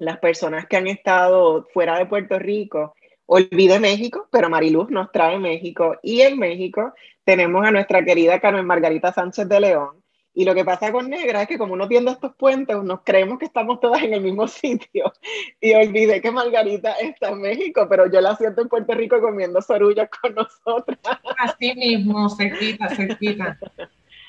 [0.01, 2.95] las personas que han estado fuera de Puerto Rico,
[3.27, 5.97] olvide México, pero Mariluz nos trae México.
[6.01, 10.00] Y en México tenemos a nuestra querida Carmen Margarita Sánchez de León.
[10.33, 13.37] Y lo que pasa con Negra es que como uno tiende estos puentes, nos creemos
[13.37, 15.11] que estamos todas en el mismo sitio.
[15.59, 19.61] Y olvidé que Margarita está en México, pero yo la siento en Puerto Rico comiendo
[19.61, 20.99] sorullas con nosotras.
[21.37, 23.57] Así mismo, cerquita, cerquita.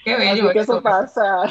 [0.04, 0.46] Qué bello.
[0.46, 1.42] Así que eso pasa,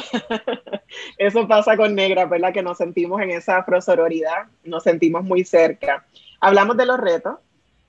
[1.17, 2.51] eso pasa con Negra, ¿verdad?
[2.51, 6.05] Que nos sentimos en esa afrosororidad, nos sentimos muy cerca.
[6.41, 7.37] Hablamos de los retos,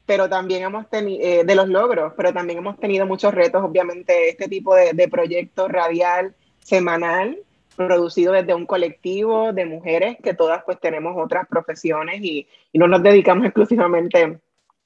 [0.06, 4.28] pero también hemos tenido, eh, de los logros, pero también hemos tenido muchos retos, obviamente,
[4.28, 7.38] este tipo de, de proyecto radial semanal,
[7.76, 13.02] producido desde un colectivo de mujeres que todas pues tenemos otras profesiones y, no nos
[13.02, 14.40] dedicamos exclusivamente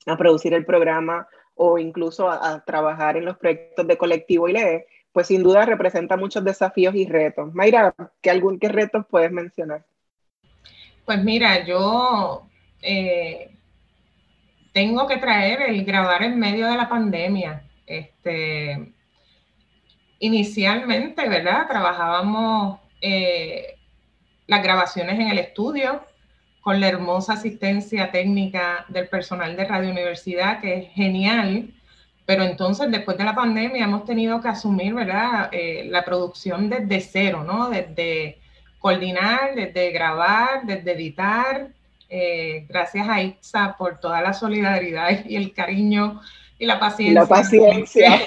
[0.06, 4.84] a producir el programa o incluso a, trabajar en los proyectos de colectivo y lee,
[5.12, 7.54] pues sin duda representa muchos desafíos y retos.
[7.54, 9.84] Mayra, ¿qué, algún, qué retos puedes mencionar?
[11.04, 12.46] Pues mira, yo
[12.82, 13.50] eh,
[14.72, 17.62] tengo que traer el grabar en medio de la pandemia.
[17.86, 18.92] Este,
[20.18, 21.66] inicialmente, ¿verdad?
[21.68, 23.76] Trabajábamos eh,
[24.46, 26.02] las grabaciones en el estudio
[26.60, 31.70] con la hermosa asistencia técnica del personal de Radio Universidad, que es genial.
[32.24, 35.48] Pero entonces, después de la pandemia, hemos tenido que asumir, ¿verdad?
[35.52, 37.70] Eh, la producción desde cero, ¿no?
[37.70, 38.38] Desde
[38.80, 41.68] coordinar, desde grabar, desde editar,
[42.08, 46.20] eh, gracias a ITSA por toda la solidaridad y el cariño
[46.58, 47.20] y la paciencia.
[47.20, 48.20] La paciencia.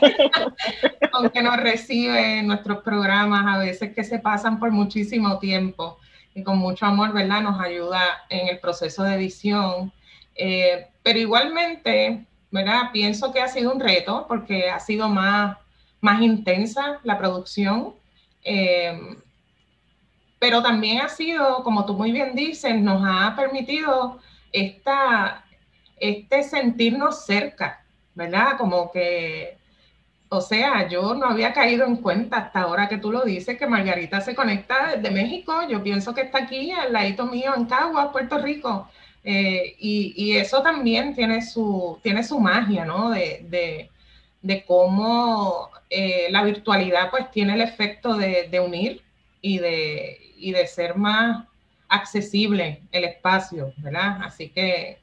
[1.13, 5.97] Aunque nos recibe nuestros programas, a veces que se pasan por muchísimo tiempo
[6.36, 7.41] y con mucho amor, ¿verdad?
[7.41, 9.91] Nos ayuda en el proceso de edición.
[10.36, 12.91] Eh, pero igualmente, ¿verdad?
[12.93, 15.57] Pienso que ha sido un reto porque ha sido más,
[16.01, 17.95] más intensa la producción.
[18.43, 19.17] Eh,
[20.39, 24.19] pero también ha sido, como tú muy bien dices, nos ha permitido
[24.53, 25.43] esta,
[25.99, 27.84] este sentirnos cerca,
[28.16, 28.57] ¿verdad?
[28.57, 29.57] Como que,
[30.30, 33.68] o sea, yo no había caído en cuenta hasta ahora que tú lo dices, que
[33.68, 38.10] Margarita se conecta desde México, yo pienso que está aquí al ladito mío en Caguas,
[38.12, 38.88] Puerto Rico,
[39.24, 43.10] eh, y, eso también tiene su, tiene su magia, ¿no?
[43.12, 43.89] De,
[44.66, 49.01] cómo eh, la virtualidad pues tiene el efecto de, unir
[49.41, 51.45] y de, y de ser más
[51.89, 54.22] accesible el espacio, ¿verdad?
[54.24, 54.99] Así que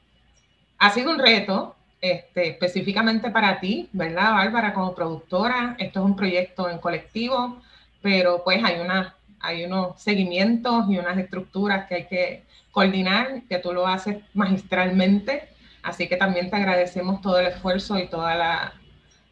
[0.78, 5.76] ha sido un reto, este, específicamente para ti, ¿verdad, Bárbara, como productora?
[5.78, 7.61] Esto es un proyecto en colectivo,
[8.03, 13.59] pero pues hay, una, hay unos seguimientos y unas estructuras que hay que coordinar, que
[13.59, 15.49] tú lo haces magistralmente,
[15.82, 18.74] así que también te agradecemos todo el esfuerzo y toda la,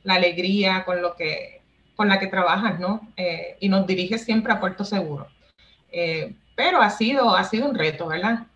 [0.06, 1.60] alegría con, lo que,
[1.94, 3.00] con la que trabajas, ¿no?
[3.16, 5.28] Eh, y nos diriges siempre a Puerto Seguro.
[5.92, 8.46] Eh, pero ha sido, ha sido un reto, ¿verdad?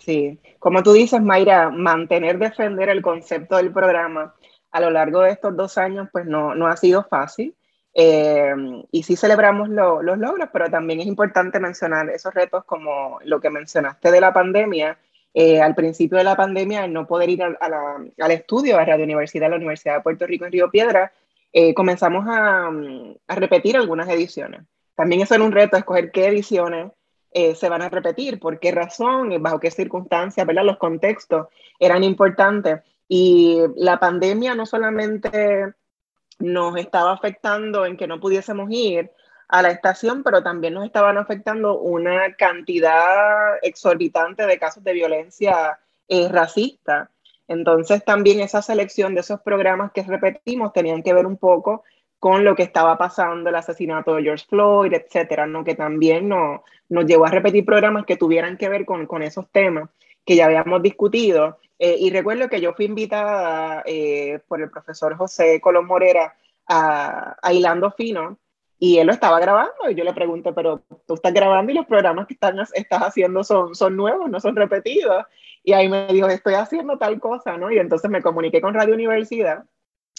[0.00, 4.34] Sí, como tú dices, Mayra, mantener, defender el concepto del programa
[4.70, 7.54] a lo largo de estos dos años, pues no, no ha sido fácil.
[7.92, 8.54] Eh,
[8.92, 13.50] y sí celebramos los logros, pero también es importante mencionar esos retos como lo que
[13.50, 14.98] mencionaste de la pandemia.
[15.34, 19.56] Eh, al principio de la pandemia, no poder ir al estudio a Radio Universidad, la
[19.56, 21.12] Universidad de Puerto Rico en Río Piedra,
[21.52, 22.68] eh, comenzamos a,
[23.28, 24.62] a, repetir algunas ediciones.
[24.94, 26.90] También eso era un reto, escoger qué ediciones
[27.32, 30.64] eh, se van a repetir, por qué razón, bajo qué circunstancias, ¿verdad?
[30.64, 32.80] Los contextos eran importantes.
[33.08, 35.72] Y la pandemia no solamente
[36.38, 39.10] nos estaba afectando en que no pudiésemos ir
[39.48, 45.78] a la estación, pero también nos estaban afectando una cantidad exorbitante de casos de violencia
[46.08, 47.10] eh, racista.
[47.48, 51.82] Entonces también esa selección de esos programas que repetimos tenían que ver un poco
[52.20, 55.64] con lo que estaba pasando, el asesinato de George Floyd, etcétera, ¿no?
[55.64, 59.50] que también no, nos llevó a repetir programas que tuvieran que ver con, con esos
[59.50, 59.88] temas
[60.26, 61.58] que ya habíamos discutido.
[61.78, 67.36] Eh, y recuerdo que yo fui invitada eh, por el profesor José Colón Morera a,
[67.40, 68.38] a, Hilando Fino
[68.78, 71.86] y él lo estaba grabando y yo le pregunto, pero tú estás grabando y los
[71.86, 75.24] programas que están, estás haciendo son, son nuevos, no son repetidos.
[75.64, 77.70] Y ahí me dijo, estoy haciendo tal cosa, ¿no?
[77.70, 79.64] Y entonces me comuniqué con Radio Universidad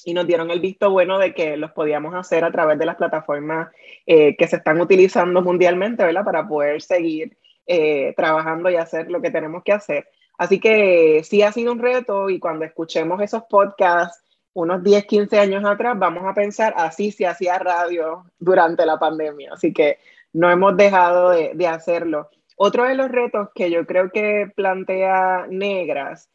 [0.05, 2.95] y nos dieron el visto bueno de que los podíamos hacer a través de las
[2.95, 3.69] plataformas
[4.05, 6.25] eh, que se están utilizando mundialmente, ¿verdad?
[6.25, 7.37] Para poder seguir
[7.67, 10.07] eh, trabajando y hacer lo que tenemos que hacer.
[10.37, 14.23] Así que sí ha sido un reto y cuando escuchemos esos podcasts
[14.53, 19.53] unos 10, 15 años atrás, vamos a pensar, así se hacía radio durante la pandemia.
[19.53, 19.99] Así que
[20.33, 22.29] no hemos dejado de, de hacerlo.
[22.57, 26.29] Otro de los retos que yo creo que plantea Negras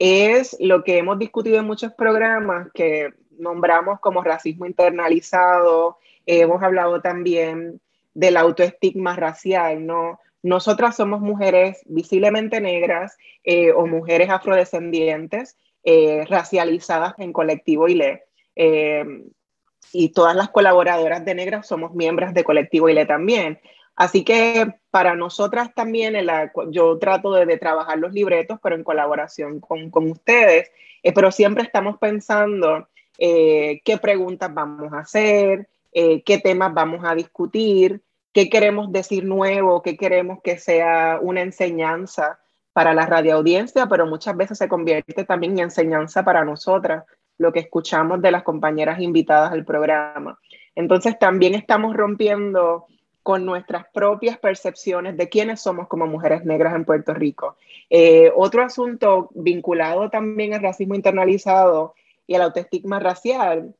[0.00, 7.00] es lo que hemos discutido en muchos programas que nombramos como racismo internalizado, hemos hablado
[7.00, 7.80] también
[8.14, 10.18] del autoestigma racial, ¿no?
[10.42, 18.24] Nosotras somos mujeres visiblemente negras eh, o mujeres afrodescendientes eh, racializadas en colectivo ILE.
[18.56, 19.04] Eh,
[19.92, 23.60] y todas las colaboradoras de negras somos miembros de colectivo ILE también.
[24.00, 26.14] Así que para nosotras también,
[26.70, 30.70] yo trato de, trabajar los libretos, pero en colaboración con, ustedes,
[31.02, 32.88] eh, pero siempre estamos pensando
[33.18, 38.00] eh, qué preguntas vamos a hacer, eh, qué temas vamos a discutir,
[38.32, 42.40] qué queremos decir nuevo, qué queremos que sea una enseñanza
[42.72, 47.04] para la radioaudiencia, pero muchas veces se convierte también en enseñanza para nosotras,
[47.36, 50.38] lo que escuchamos de las compañeras invitadas al programa.
[50.74, 52.86] Entonces también estamos rompiendo
[53.22, 57.56] con nuestras propias percepciones de quiénes somos como mujeres negras en Puerto Rico.
[57.90, 61.94] Eh, otro asunto vinculado también al racismo internalizado
[62.26, 63.74] y al autoestigma racial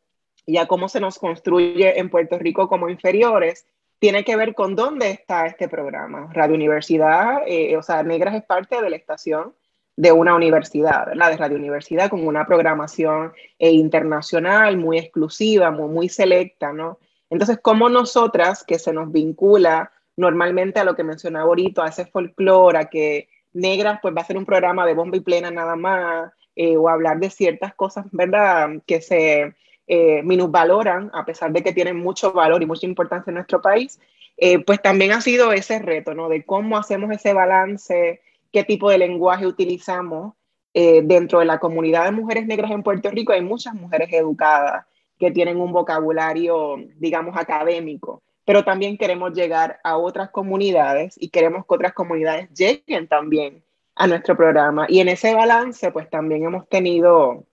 [0.46, 3.66] y a cómo se nos construye en Puerto Rico como inferiores,
[3.98, 6.30] tiene que ver con dónde está este programa.
[6.32, 9.54] Radio Universidad, eh, o sea, Negras es parte de la estación
[9.96, 11.30] de una universidad, ¿verdad?
[11.30, 16.98] De Radio Universidad, con una programación eh, internacional muy exclusiva, muy, muy selecta, ¿no?
[17.30, 22.06] Entonces, ¿cómo nosotras, que se nos vincula normalmente a lo que mencionaba ahorita, a ese
[22.06, 25.74] folclore, a que Negras pues va a ser un programa de bomba y plena nada
[25.76, 29.54] más, eh, o hablar de ciertas cosas, ¿verdad?, que se
[29.86, 33.98] eh, minusvaloran, a pesar de que tienen mucho valor y mucha importancia en nuestro país,
[34.36, 38.20] eh, pues también ha sido ese reto, ¿no?, de cómo hacemos ese balance,
[38.52, 40.34] qué tipo de lenguaje utilizamos
[40.74, 44.86] eh, dentro de la comunidad de mujeres negras en Puerto Rico hay muchas mujeres educadas
[45.20, 51.66] que tienen un vocabulario, digamos, académico, pero también queremos llegar a otras comunidades y queremos
[51.66, 53.62] que otras comunidades lleguen también
[53.94, 54.86] a nuestro programa.
[54.88, 57.44] Y en ese balance, pues también hemos tenido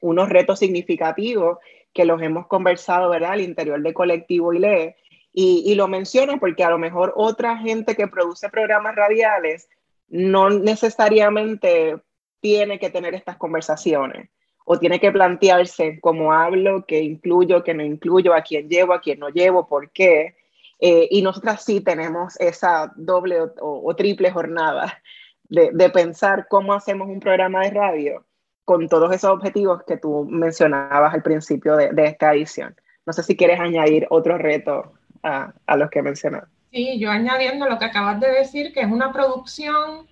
[0.00, 1.58] unos retos significativos
[1.92, 4.96] que los hemos conversado, ¿verdad?, al interior del colectivo ILE.
[5.32, 9.68] Y, y lo menciono porque a lo mejor otra gente que produce programas radiales
[10.08, 11.96] no necesariamente
[12.40, 14.30] tiene que tener estas conversaciones
[14.70, 19.00] o tiene que plantearse cómo hablo, qué incluyo, qué no incluyo, a quién llevo, a
[19.00, 20.36] quién no llevo, por qué.
[20.78, 25.02] Eh, y nosotras sí tenemos esa doble o, triple jornada
[25.48, 28.26] de, pensar cómo hacemos un programa de radio
[28.66, 32.76] con todos esos objetivos que tú mencionabas al principio de, esta edición.
[33.06, 34.92] No sé si quieres añadir otro reto
[35.22, 36.54] a, a los que mencionaste.
[36.72, 40.06] Sí, yo añadiendo lo que acabas de decir, que es una producción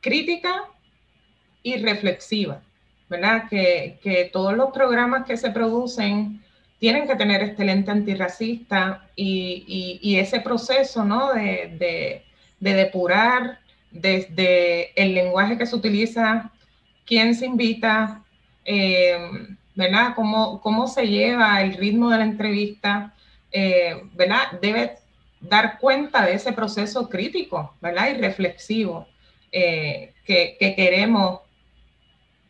[0.00, 0.64] crítica
[1.62, 2.62] y reflexiva,
[3.08, 3.48] ¿verdad?
[3.48, 6.42] Que, que todos los programas que se producen
[6.78, 11.32] tienen que tener este lente antirracista y, y, ese proceso, ¿no?
[11.32, 12.22] De, de,
[12.60, 13.58] de, depurar
[13.90, 16.52] desde el lenguaje que se utiliza,
[17.04, 18.22] quién se invita,
[18.64, 19.18] eh,
[19.74, 20.12] ¿verdad?
[20.14, 23.14] Cómo, cómo se lleva el ritmo de la entrevista,
[23.50, 24.60] eh, ¿verdad?
[24.60, 24.98] Debe
[25.40, 28.10] dar cuenta de ese proceso crítico, ¿verdad?
[28.10, 29.06] Y reflexivo
[29.52, 31.40] eh, que, queremos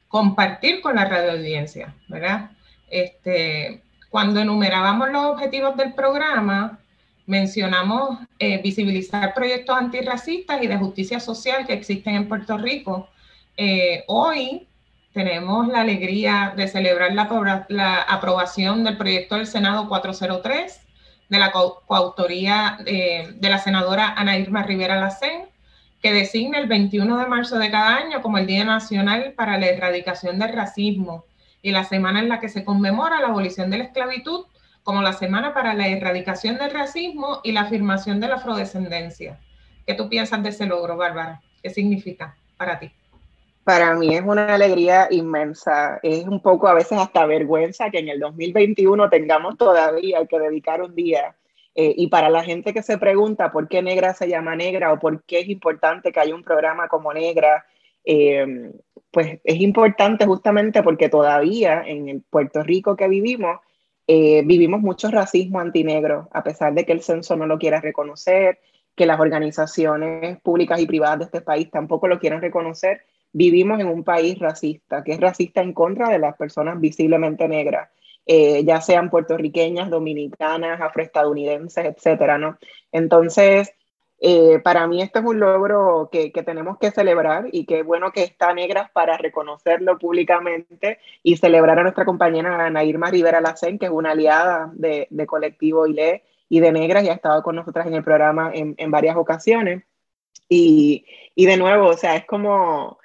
[0.09, 2.50] compartir con la radio audiencia, ¿verdad?
[2.90, 6.78] Este, cuando enumerábamos los objetivos del programa,
[7.26, 13.11] mencionamos eh, visibilizar proyectos antirracistas y de justicia social que existen en Puerto Rico.
[13.56, 14.66] Eh, hoy
[15.12, 20.80] tenemos la alegría de celebrar la, aprobación del proyecto del Senado 403
[21.28, 25.48] de la coautoría eh, de la senadora Ana Irma Rivera Lacén,
[26.03, 29.66] que designa el 21 de marzo de cada año como el Día Nacional para la
[29.66, 31.24] Erradicación del Racismo
[31.62, 34.46] y la semana en la que se conmemora la abolición de la esclavitud
[34.88, 39.38] como la semana para la erradicación del racismo y la afirmación de la afrodescendencia.
[39.86, 41.42] ¿Qué tú piensas de ese logro, Bárbara?
[41.62, 42.90] ¿Qué significa para ti?
[43.64, 46.01] Para mí es una alegría inmensa.
[46.03, 50.80] Es un poco a veces hasta vergüenza que en el 2021 tengamos todavía que dedicar
[50.80, 51.34] un día
[51.81, 54.99] eh, y para la gente que se pregunta por qué Negra se llama Negra o
[54.99, 57.66] por qué es importante que haya un programa como Negra,
[58.05, 58.72] eh,
[59.12, 63.61] pues es importante justamente porque todavía en el Puerto Rico que vivimos,
[64.09, 68.59] eh, vivimos mucho racismo antinegro, a pesar de que el censo no lo quiera reconocer,
[68.97, 73.03] que las organizaciones públicas y privadas de este país tampoco lo quieran reconocer.
[73.33, 77.89] Vivimos en un país racista, que es racista en contra de las personas visiblemente negras.
[78.31, 82.59] Eh, ya sean puertorriqueñas, dominicanas, afroestadounidenses, etcétera, ¿no?
[82.93, 83.72] Entonces,
[84.20, 88.12] eh, para mí esto es un logro que, que, tenemos que celebrar y qué bueno
[88.12, 93.79] que está Negras para reconocerlo públicamente y celebrar a nuestra compañera Ana Irma Rivera Lacen,
[93.79, 97.57] que es una aliada de, de Colectivo ILE y de Negras y ha estado con
[97.57, 99.85] nosotras en el programa en, en varias ocasiones.
[100.51, 102.99] Y, y, de nuevo, o sea, es como...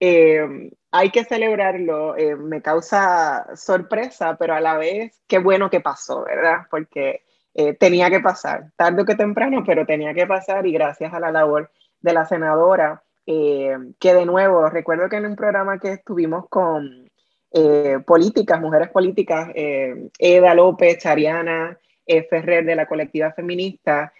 [0.00, 5.80] Eh, hay que celebrarlo, eh, me causa sorpresa, pero a la vez qué bueno que
[5.80, 6.60] pasó, ¿verdad?
[6.70, 7.22] Porque
[7.52, 11.20] eh, tenía que pasar, tarde o que temprano, pero tenía que pasar y gracias a
[11.20, 11.70] la labor
[12.00, 17.10] de la senadora, eh, que de nuevo, recuerdo que en un programa que estuvimos con
[18.06, 21.78] políticas, mujeres políticas, Eda López, Chariana,
[22.28, 24.12] Ferrer de la colectiva feminista,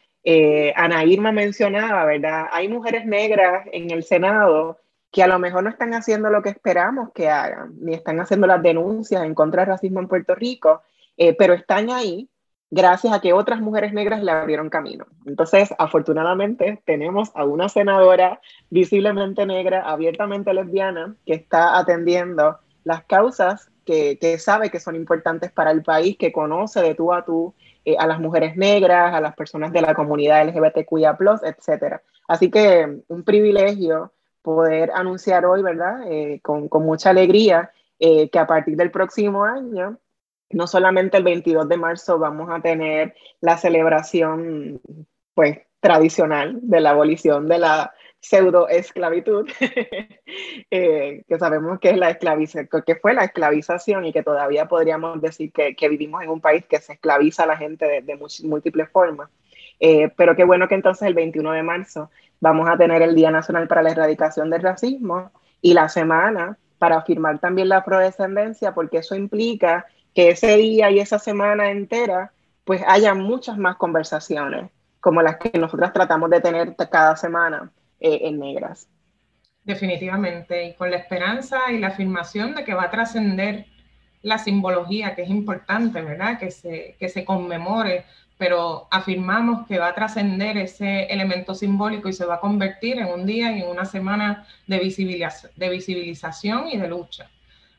[0.74, 2.46] Ana Irma mencionaba, ¿verdad?
[2.50, 4.78] Hay mujeres negras en el Senado
[5.10, 8.46] que a lo mejor no están haciendo lo que esperamos que hagan, ni están haciendo
[8.46, 10.82] las denuncias en contra del racismo en Puerto Rico,
[11.16, 12.28] eh, pero están ahí
[12.70, 15.06] gracias a que otras mujeres negras le abrieron camino.
[15.24, 18.40] Entonces, afortunadamente, tenemos a una senadora
[18.70, 25.52] visiblemente negra, abiertamente lesbiana, que está atendiendo las causas que, que sabe que son importantes
[25.52, 27.54] para el país, que conoce de tú a tú
[27.84, 32.00] eh, a las mujeres negras, a las personas de la comunidad LGBTQIA+, etc.
[32.26, 34.12] Así que un privilegio
[34.46, 36.02] poder anunciar hoy, ¿verdad?
[36.06, 39.98] Eh, con, con, mucha alegría eh, que a partir del próximo año,
[40.50, 44.80] no solamente el 22 de marzo vamos a tener la celebración,
[45.34, 49.48] pues, tradicional de la abolición de la pseudo esclavitud,
[50.70, 55.50] eh, que sabemos que es la que fue la esclavización y que todavía podríamos decir
[55.50, 58.88] que, que, vivimos en un país que se esclaviza a la gente de, de múltiples
[58.90, 59.28] formas.
[60.16, 63.66] pero qué bueno que entonces el 21 de marzo Vamos a tener el Día Nacional
[63.68, 65.30] para la Erradicación del Racismo
[65.62, 70.98] y la semana para afirmar también la afrodescendencia, porque eso implica que ese día y
[70.98, 72.32] esa semana entera,
[72.64, 74.70] pues haya muchas más conversaciones,
[75.00, 77.70] como las que nosotras tratamos de tener cada semana
[78.00, 78.88] eh, en Negras.
[79.64, 83.66] definitivamente, y con la esperanza y la afirmación de que va a trascender
[84.22, 86.38] la simbología, que es importante, ¿verdad?
[86.38, 88.04] Que se, que se conmemore,
[88.38, 93.06] pero afirmamos que va a trascender ese elemento simbólico y se va a convertir en
[93.06, 97.30] un día y en una semana de, visibilización y de lucha.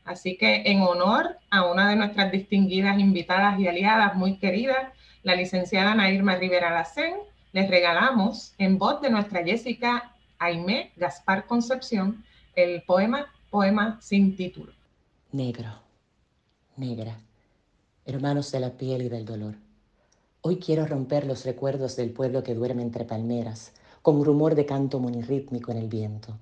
[0.04, 4.92] Así que en honor a una de nuestras distinguidas invitadas y aliadas muy queridas,
[5.22, 7.14] la licenciada Nairma Rivera Lacén,
[7.52, 14.72] les regalamos en voz de nuestra Jessica Aimé Gaspar Concepción el poema Poema sin título.
[15.32, 15.70] Negro,
[16.76, 17.16] negra,
[18.04, 19.54] hermanos de la piel y del dolor.
[20.40, 23.72] Hoy quiero romper los recuerdos del pueblo que duerme entre palmeras,
[24.02, 26.38] con rumor de canto monirrítmico en el viento,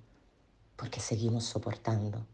[0.76, 2.26] porque seguimos soportando.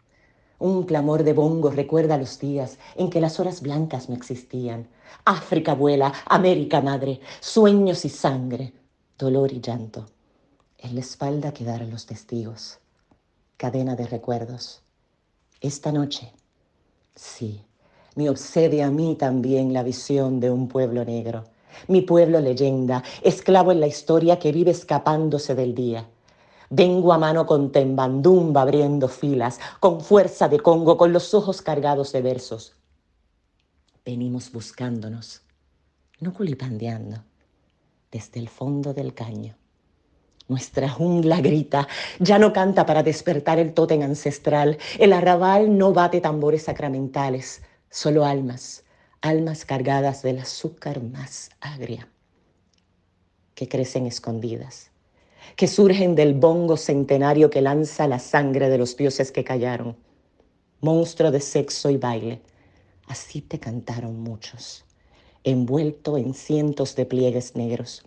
[0.58, 4.88] Un clamor de bongo recuerda los días en que las horas blancas no existían.
[5.24, 8.72] África abuela, América madre, sueños y sangre,
[9.16, 10.06] dolor y llanto.
[10.78, 12.80] En la espalda quedaron los testigos.
[13.56, 14.82] Cadena de recuerdos.
[15.60, 16.32] Esta noche,
[17.14, 17.62] sí,
[18.16, 21.51] me obsede a mí también la visión de un pueblo negro.
[21.88, 26.08] Mi pueblo leyenda, esclavo en la historia que vive escapándose del día.
[26.70, 32.12] Vengo a mano con tembandumba abriendo filas, con fuerza de Congo, con los ojos cargados
[32.12, 32.74] de versos.
[34.04, 35.42] Venimos buscándonos,
[36.20, 37.22] no culipandeando,
[38.10, 39.56] desde el fondo del caño
[40.48, 44.78] nuestra jungla grita, ya no canta para despertar el tótem ancestral.
[44.98, 48.81] El arrabal no bate tambores sacramentales, solo almas,
[49.22, 52.08] almas cargadas del azúcar más agria,
[53.54, 54.90] que crecen escondidas,
[55.56, 59.96] que surgen del bongo centenario que lanza la sangre de los dioses que callaron.
[60.80, 62.42] Monstruo de sexo y baile,
[63.06, 64.84] así te cantaron muchos,
[65.44, 68.04] envuelto en cientos de pliegues negros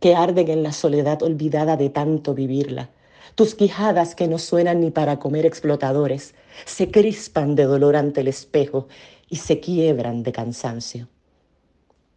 [0.00, 2.90] que arden en la soledad olvidada de tanto vivirla.
[3.34, 6.34] Tus quijadas que no suenan ni para comer explotadores,
[6.64, 8.88] se crispan de dolor ante el espejo
[9.28, 11.08] y se quiebran de cansancio.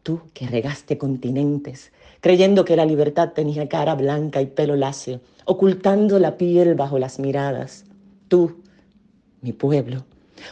[0.04, 1.92] Tú que regaste continentes,
[2.22, 7.20] creyendo que la libertad tenía cara blanca y pelo lacio, ocultando la piel bajo las
[7.20, 7.86] miradas.
[8.28, 8.62] Tú,
[9.42, 10.06] mi pueblo,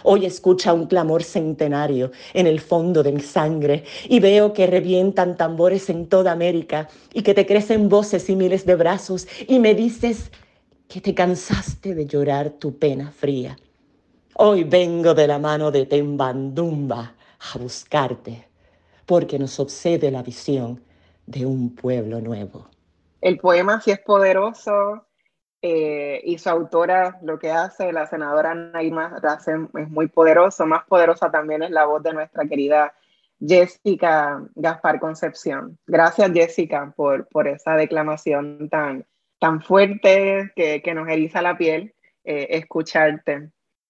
[0.04, 5.38] Hoy escucha un clamor centenario en el fondo de mi sangre y veo que revientan
[5.38, 9.74] tambores en toda América y que te crecen voces y miles de brazos y me
[9.74, 10.32] dices
[10.88, 13.58] que te cansaste de llorar tu pena fría.
[14.42, 17.14] Hoy vengo de la mano de Tembandumba
[17.54, 18.48] a buscarte
[19.06, 20.82] porque nos obsede la visión
[21.26, 22.70] de un pueblo nuevo.
[23.20, 25.06] El poema sí es poderoso,
[25.62, 30.66] eh, y su autora lo que hace, la senadora Naima Racen, es muy poderoso.
[30.66, 32.94] Más poderosa también es la voz de nuestra querida
[33.46, 35.78] Jessica Gaspar Concepción.
[35.86, 39.06] Gracias, Jessica, por, por esa declamación tan,
[39.38, 43.50] tan fuerte que, que nos eriza la piel eh, escucharte.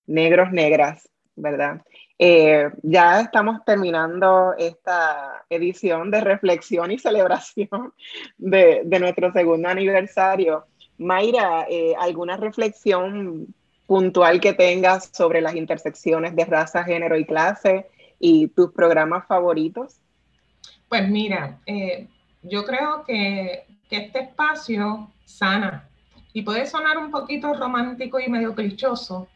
[0.10, 1.82] Negros, negras, ¿verdad?
[2.18, 7.94] Eh, ya estamos terminando esta edición de reflexión y celebración
[8.38, 10.66] de, nuestro segundo aniversario.
[10.98, 13.54] Mayra, eh, ¿alguna reflexión
[13.86, 17.88] puntual que tengas sobre las intersecciones de raza, género y clase
[18.20, 20.02] y tus programas favoritos?
[20.90, 22.08] Pues mira, eh,
[22.42, 25.90] yo creo que, este espacio sana
[26.32, 29.28] y puede sonar un poquito romántico y medio clichoso,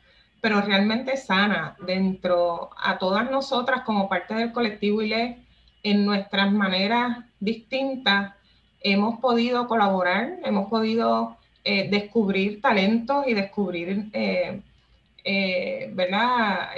[0.43, 5.37] pero realmente sana dentro a todas nosotras como parte del colectivo ILE
[5.83, 8.33] en nuestras maneras distintas.
[8.81, 14.59] Hemos podido colaborar, hemos podido eh, descubrir talentos y descubrir, eh,
[15.23, 16.71] eh, ¿verdad?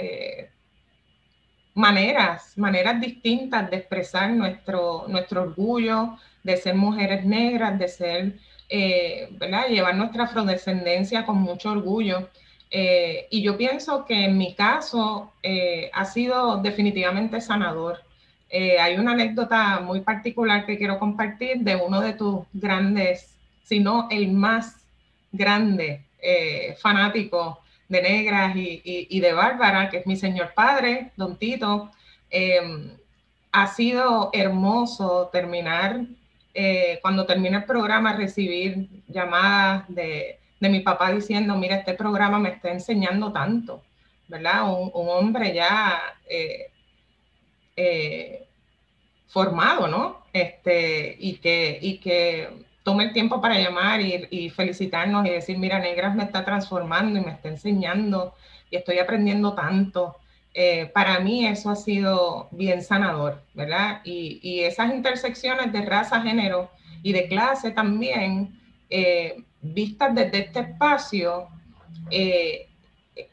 [1.74, 8.38] maneras, maneras distintas de expresar nuestro, nuestro orgullo, de ser mujeres negras, de ser,
[9.40, 9.66] ¿verdad?
[9.66, 12.28] Llevar nuestra afrodescendencia con mucho orgullo.
[12.70, 15.32] Y yo pienso que en mi caso
[15.92, 18.00] ha sido definitivamente sanador.
[18.50, 23.36] hay una anécdota muy particular que quiero compartir de uno de tus grandes
[23.66, 24.76] sino el más
[25.32, 31.90] grande eh, fanático de Negras y, de Bárbara, que es mi señor padre, don Tito.
[32.30, 32.90] Em,
[33.52, 36.00] ha sido hermoso terminar,
[36.54, 42.50] eh, cuando termina el programa, recibir llamadas de, mi papá diciendo, mira, este programa me
[42.50, 43.82] está enseñando tanto,
[44.28, 44.64] ¿verdad?
[44.70, 46.72] Un, hombre ya eh,
[49.28, 50.26] formado, ¿no?
[50.32, 55.80] Este, y que, y que tome el tiempo para llamar y, felicitarnos y decir, mira,
[55.80, 58.34] Negras me está transformando y me está enseñando
[58.70, 60.16] y estoy aprendiendo tanto.
[60.54, 64.02] Eh, para mí eso ha sido bien sanador, ¿verdad?
[64.04, 66.70] Y, esas intersecciones de raza, género
[67.02, 69.42] y de clase también, eh,
[69.74, 71.48] vistas desde este espacio,
[72.10, 72.68] eh,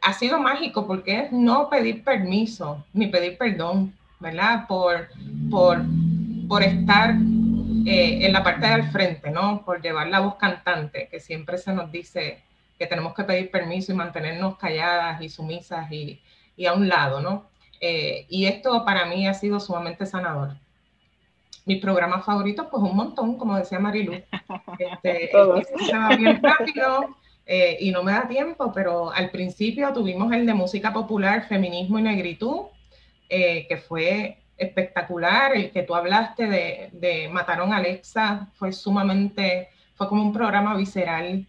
[0.01, 4.65] ha sido mágico porque es no pedir permiso ni pedir perdón, ¿verdad?
[4.67, 5.09] Por,
[5.49, 5.81] por,
[6.47, 7.15] por estar
[7.85, 9.63] eh, en la parte del frente, ¿no?
[9.65, 12.41] Por llevar la voz cantante, que siempre se nos dice
[12.79, 16.21] que tenemos que pedir permiso y mantenernos calladas y sumisas y,
[16.55, 17.45] y a un lado, ¿no?
[17.81, 20.55] Eh, y esto para mí ha sido sumamente sanador.
[21.65, 24.13] Mis programas favoritos, pues un montón, como decía Marilu.
[24.79, 25.29] Este,
[25.85, 30.45] se va bien rápido eh, y no me da tiempo, pero al principio tuvimos el
[30.45, 32.67] de música popular, feminismo y negritud,
[33.29, 35.55] eh, que fue espectacular.
[35.55, 40.75] El que tú hablaste de, de Mataron a Alexa fue sumamente, fue como un programa
[40.75, 41.45] visceral,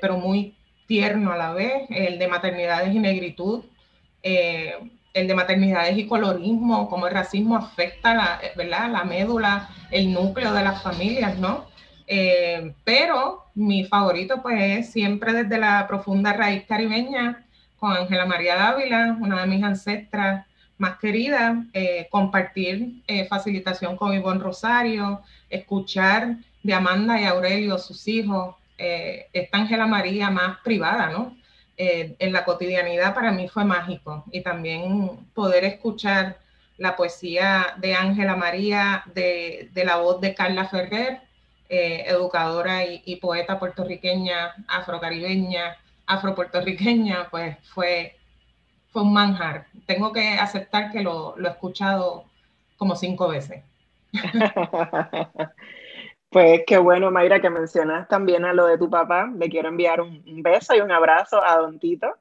[0.00, 0.56] pero muy
[0.86, 1.84] tierno a la vez.
[1.90, 3.64] El de maternidades y negritud
[4.22, 4.74] eh,
[5.14, 8.90] el de maternidades y colorismo, cómo el racismo afecta la, ¿verdad?
[8.90, 11.66] la médula, el núcleo de las familias, ¿no?
[12.06, 17.44] Eh, pero mi favorito pues es siempre desde la profunda raíz caribeña
[17.78, 20.46] con Ángela María Dávila, una de mis ancestras
[20.78, 28.56] más queridas, eh, compartir facilitación con Ivonne Rosario, escuchar de Amanda y Aurelio, sus hijos,
[28.78, 31.36] esta Ángela María más privada, ¿no?
[31.84, 36.38] Eh, en la cotidianidad para mí fue mágico y también poder escuchar
[36.76, 41.22] la poesía de Ángela María, de, la voz de Carla Ferrer,
[41.68, 45.76] eh, educadora y, poeta puertorriqueña, afrocaribeña,
[46.06, 48.16] afropuertorriqueña, pues fue,
[48.92, 49.66] fue un manjar.
[49.84, 52.26] Tengo que aceptar que lo, lo he escuchado
[52.76, 53.64] como cinco veces.
[56.32, 59.30] Pues qué bueno, Mayra, que mencionas también a lo de tu papá.
[59.36, 62.16] Le quiero enviar un, beso y un abrazo a Don Tito.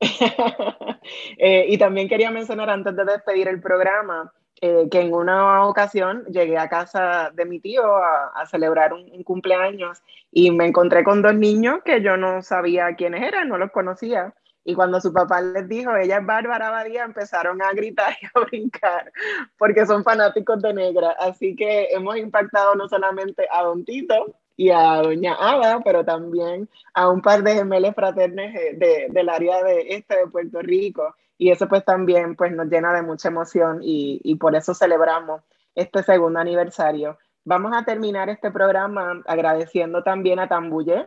[1.38, 6.24] Eh, y también quería mencionar antes de despedir el programa eh, que en una ocasión
[6.24, 10.02] llegué a casa de mi tío a, celebrar un, un, cumpleaños
[10.32, 14.34] y me encontré con dos niños que yo no sabía quiénes eran, no los conocía.
[14.68, 18.40] Y cuando su papá les dijo, ella es Bárbara Badía, empezaron a gritar y a
[18.40, 19.12] brincar,
[19.56, 21.10] porque son fanáticos de Negra.
[21.20, 26.68] Así que hemos impactado no solamente a Don Tito y a Doña Ada, pero también
[26.94, 31.14] a un par de gemelos fraternes eh, de, del área de este de Puerto Rico.
[31.38, 35.42] Y eso pues también pues nos llena de mucha emoción y, y por eso celebramos
[35.76, 37.18] este segundo aniversario.
[37.44, 41.06] Vamos a terminar este programa agradeciendo también a Tambuye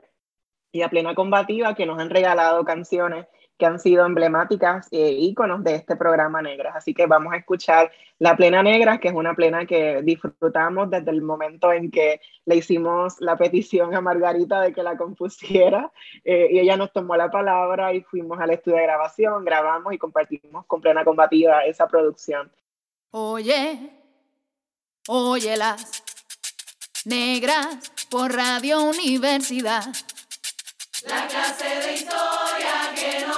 [0.72, 3.26] y a Plena Combativa que nos han regalado canciones
[3.60, 6.78] que han sido emblemáticas e íconos de este programa Negras.
[6.78, 11.12] Así que vamos a escuchar La Plena Negra, que es una plena que disfrutamos desde
[11.12, 15.92] el momento en que le hicimos la petición a Margarita de que la compusiera
[16.24, 19.98] eh, y ella nos tomó la palabra y fuimos al estudio de grabación, grabamos y
[19.98, 22.50] compartimos con Plena Combativa esa producción.
[23.12, 23.92] Oye,
[25.10, 26.04] oye las
[27.04, 29.84] negras por Radio Universidad.
[31.08, 33.29] La clase de historia que no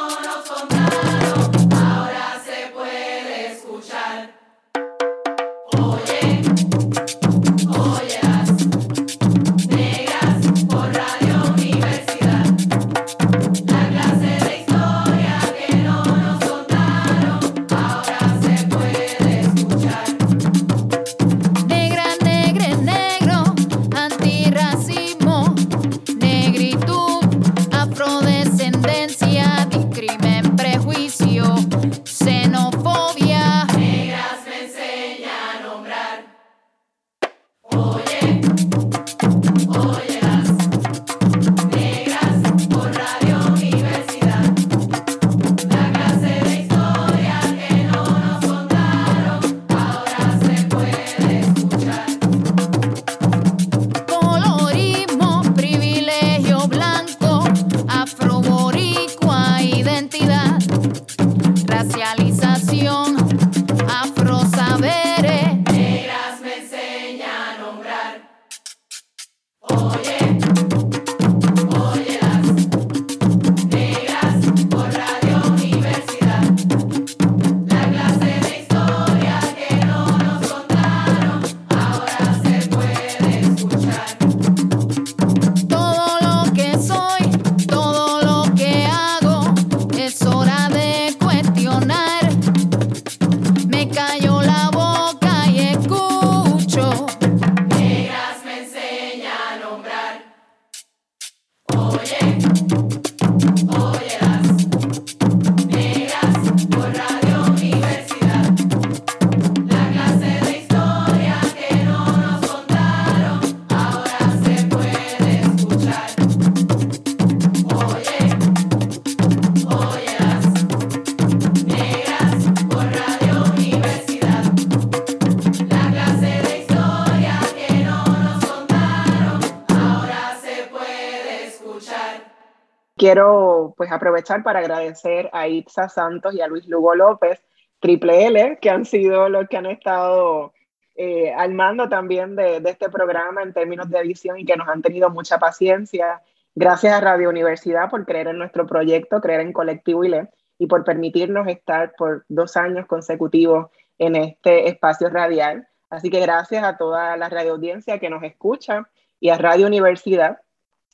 [133.12, 137.42] quiero pues aprovechar para agradecer a Itza Santos y a Luis Lugo López,
[137.82, 140.54] Triple L, que han sido los que han estado
[140.96, 144.70] eh, al mando también de, de, este programa en términos de edición y que nos
[144.70, 146.22] han tenido mucha paciencia.
[146.56, 150.86] Gracias a Radio Universidad por creer en nuestro proyecto, creer en Colectivo ILE y por
[150.86, 155.68] permitirnos estar por dos años consecutivos en este espacio radial.
[155.90, 158.88] Así que gracias a toda la radio audiencia que nos escucha
[159.20, 160.38] y a Radio Universidad,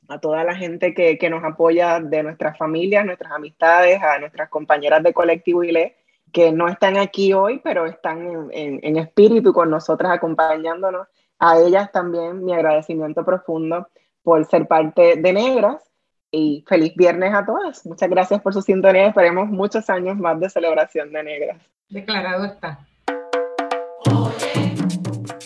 [0.07, 4.49] a toda la gente que, que nos apoya de nuestras familias, nuestras amistades, a nuestras
[4.49, 5.95] compañeras de Colectivo ILE
[6.31, 11.07] que no están aquí hoy, pero están en, en, en, espíritu con nosotras acompañándonos.
[11.39, 13.87] A ellas también mi agradecimiento profundo
[14.23, 15.89] por ser parte de Negras
[16.31, 17.85] y feliz viernes a todas.
[17.85, 19.07] Muchas gracias por su sintonía.
[19.07, 21.61] Esperemos muchos años más de celebración de Negras.
[21.89, 22.86] Declarado está.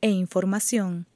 [0.00, 1.09] e información.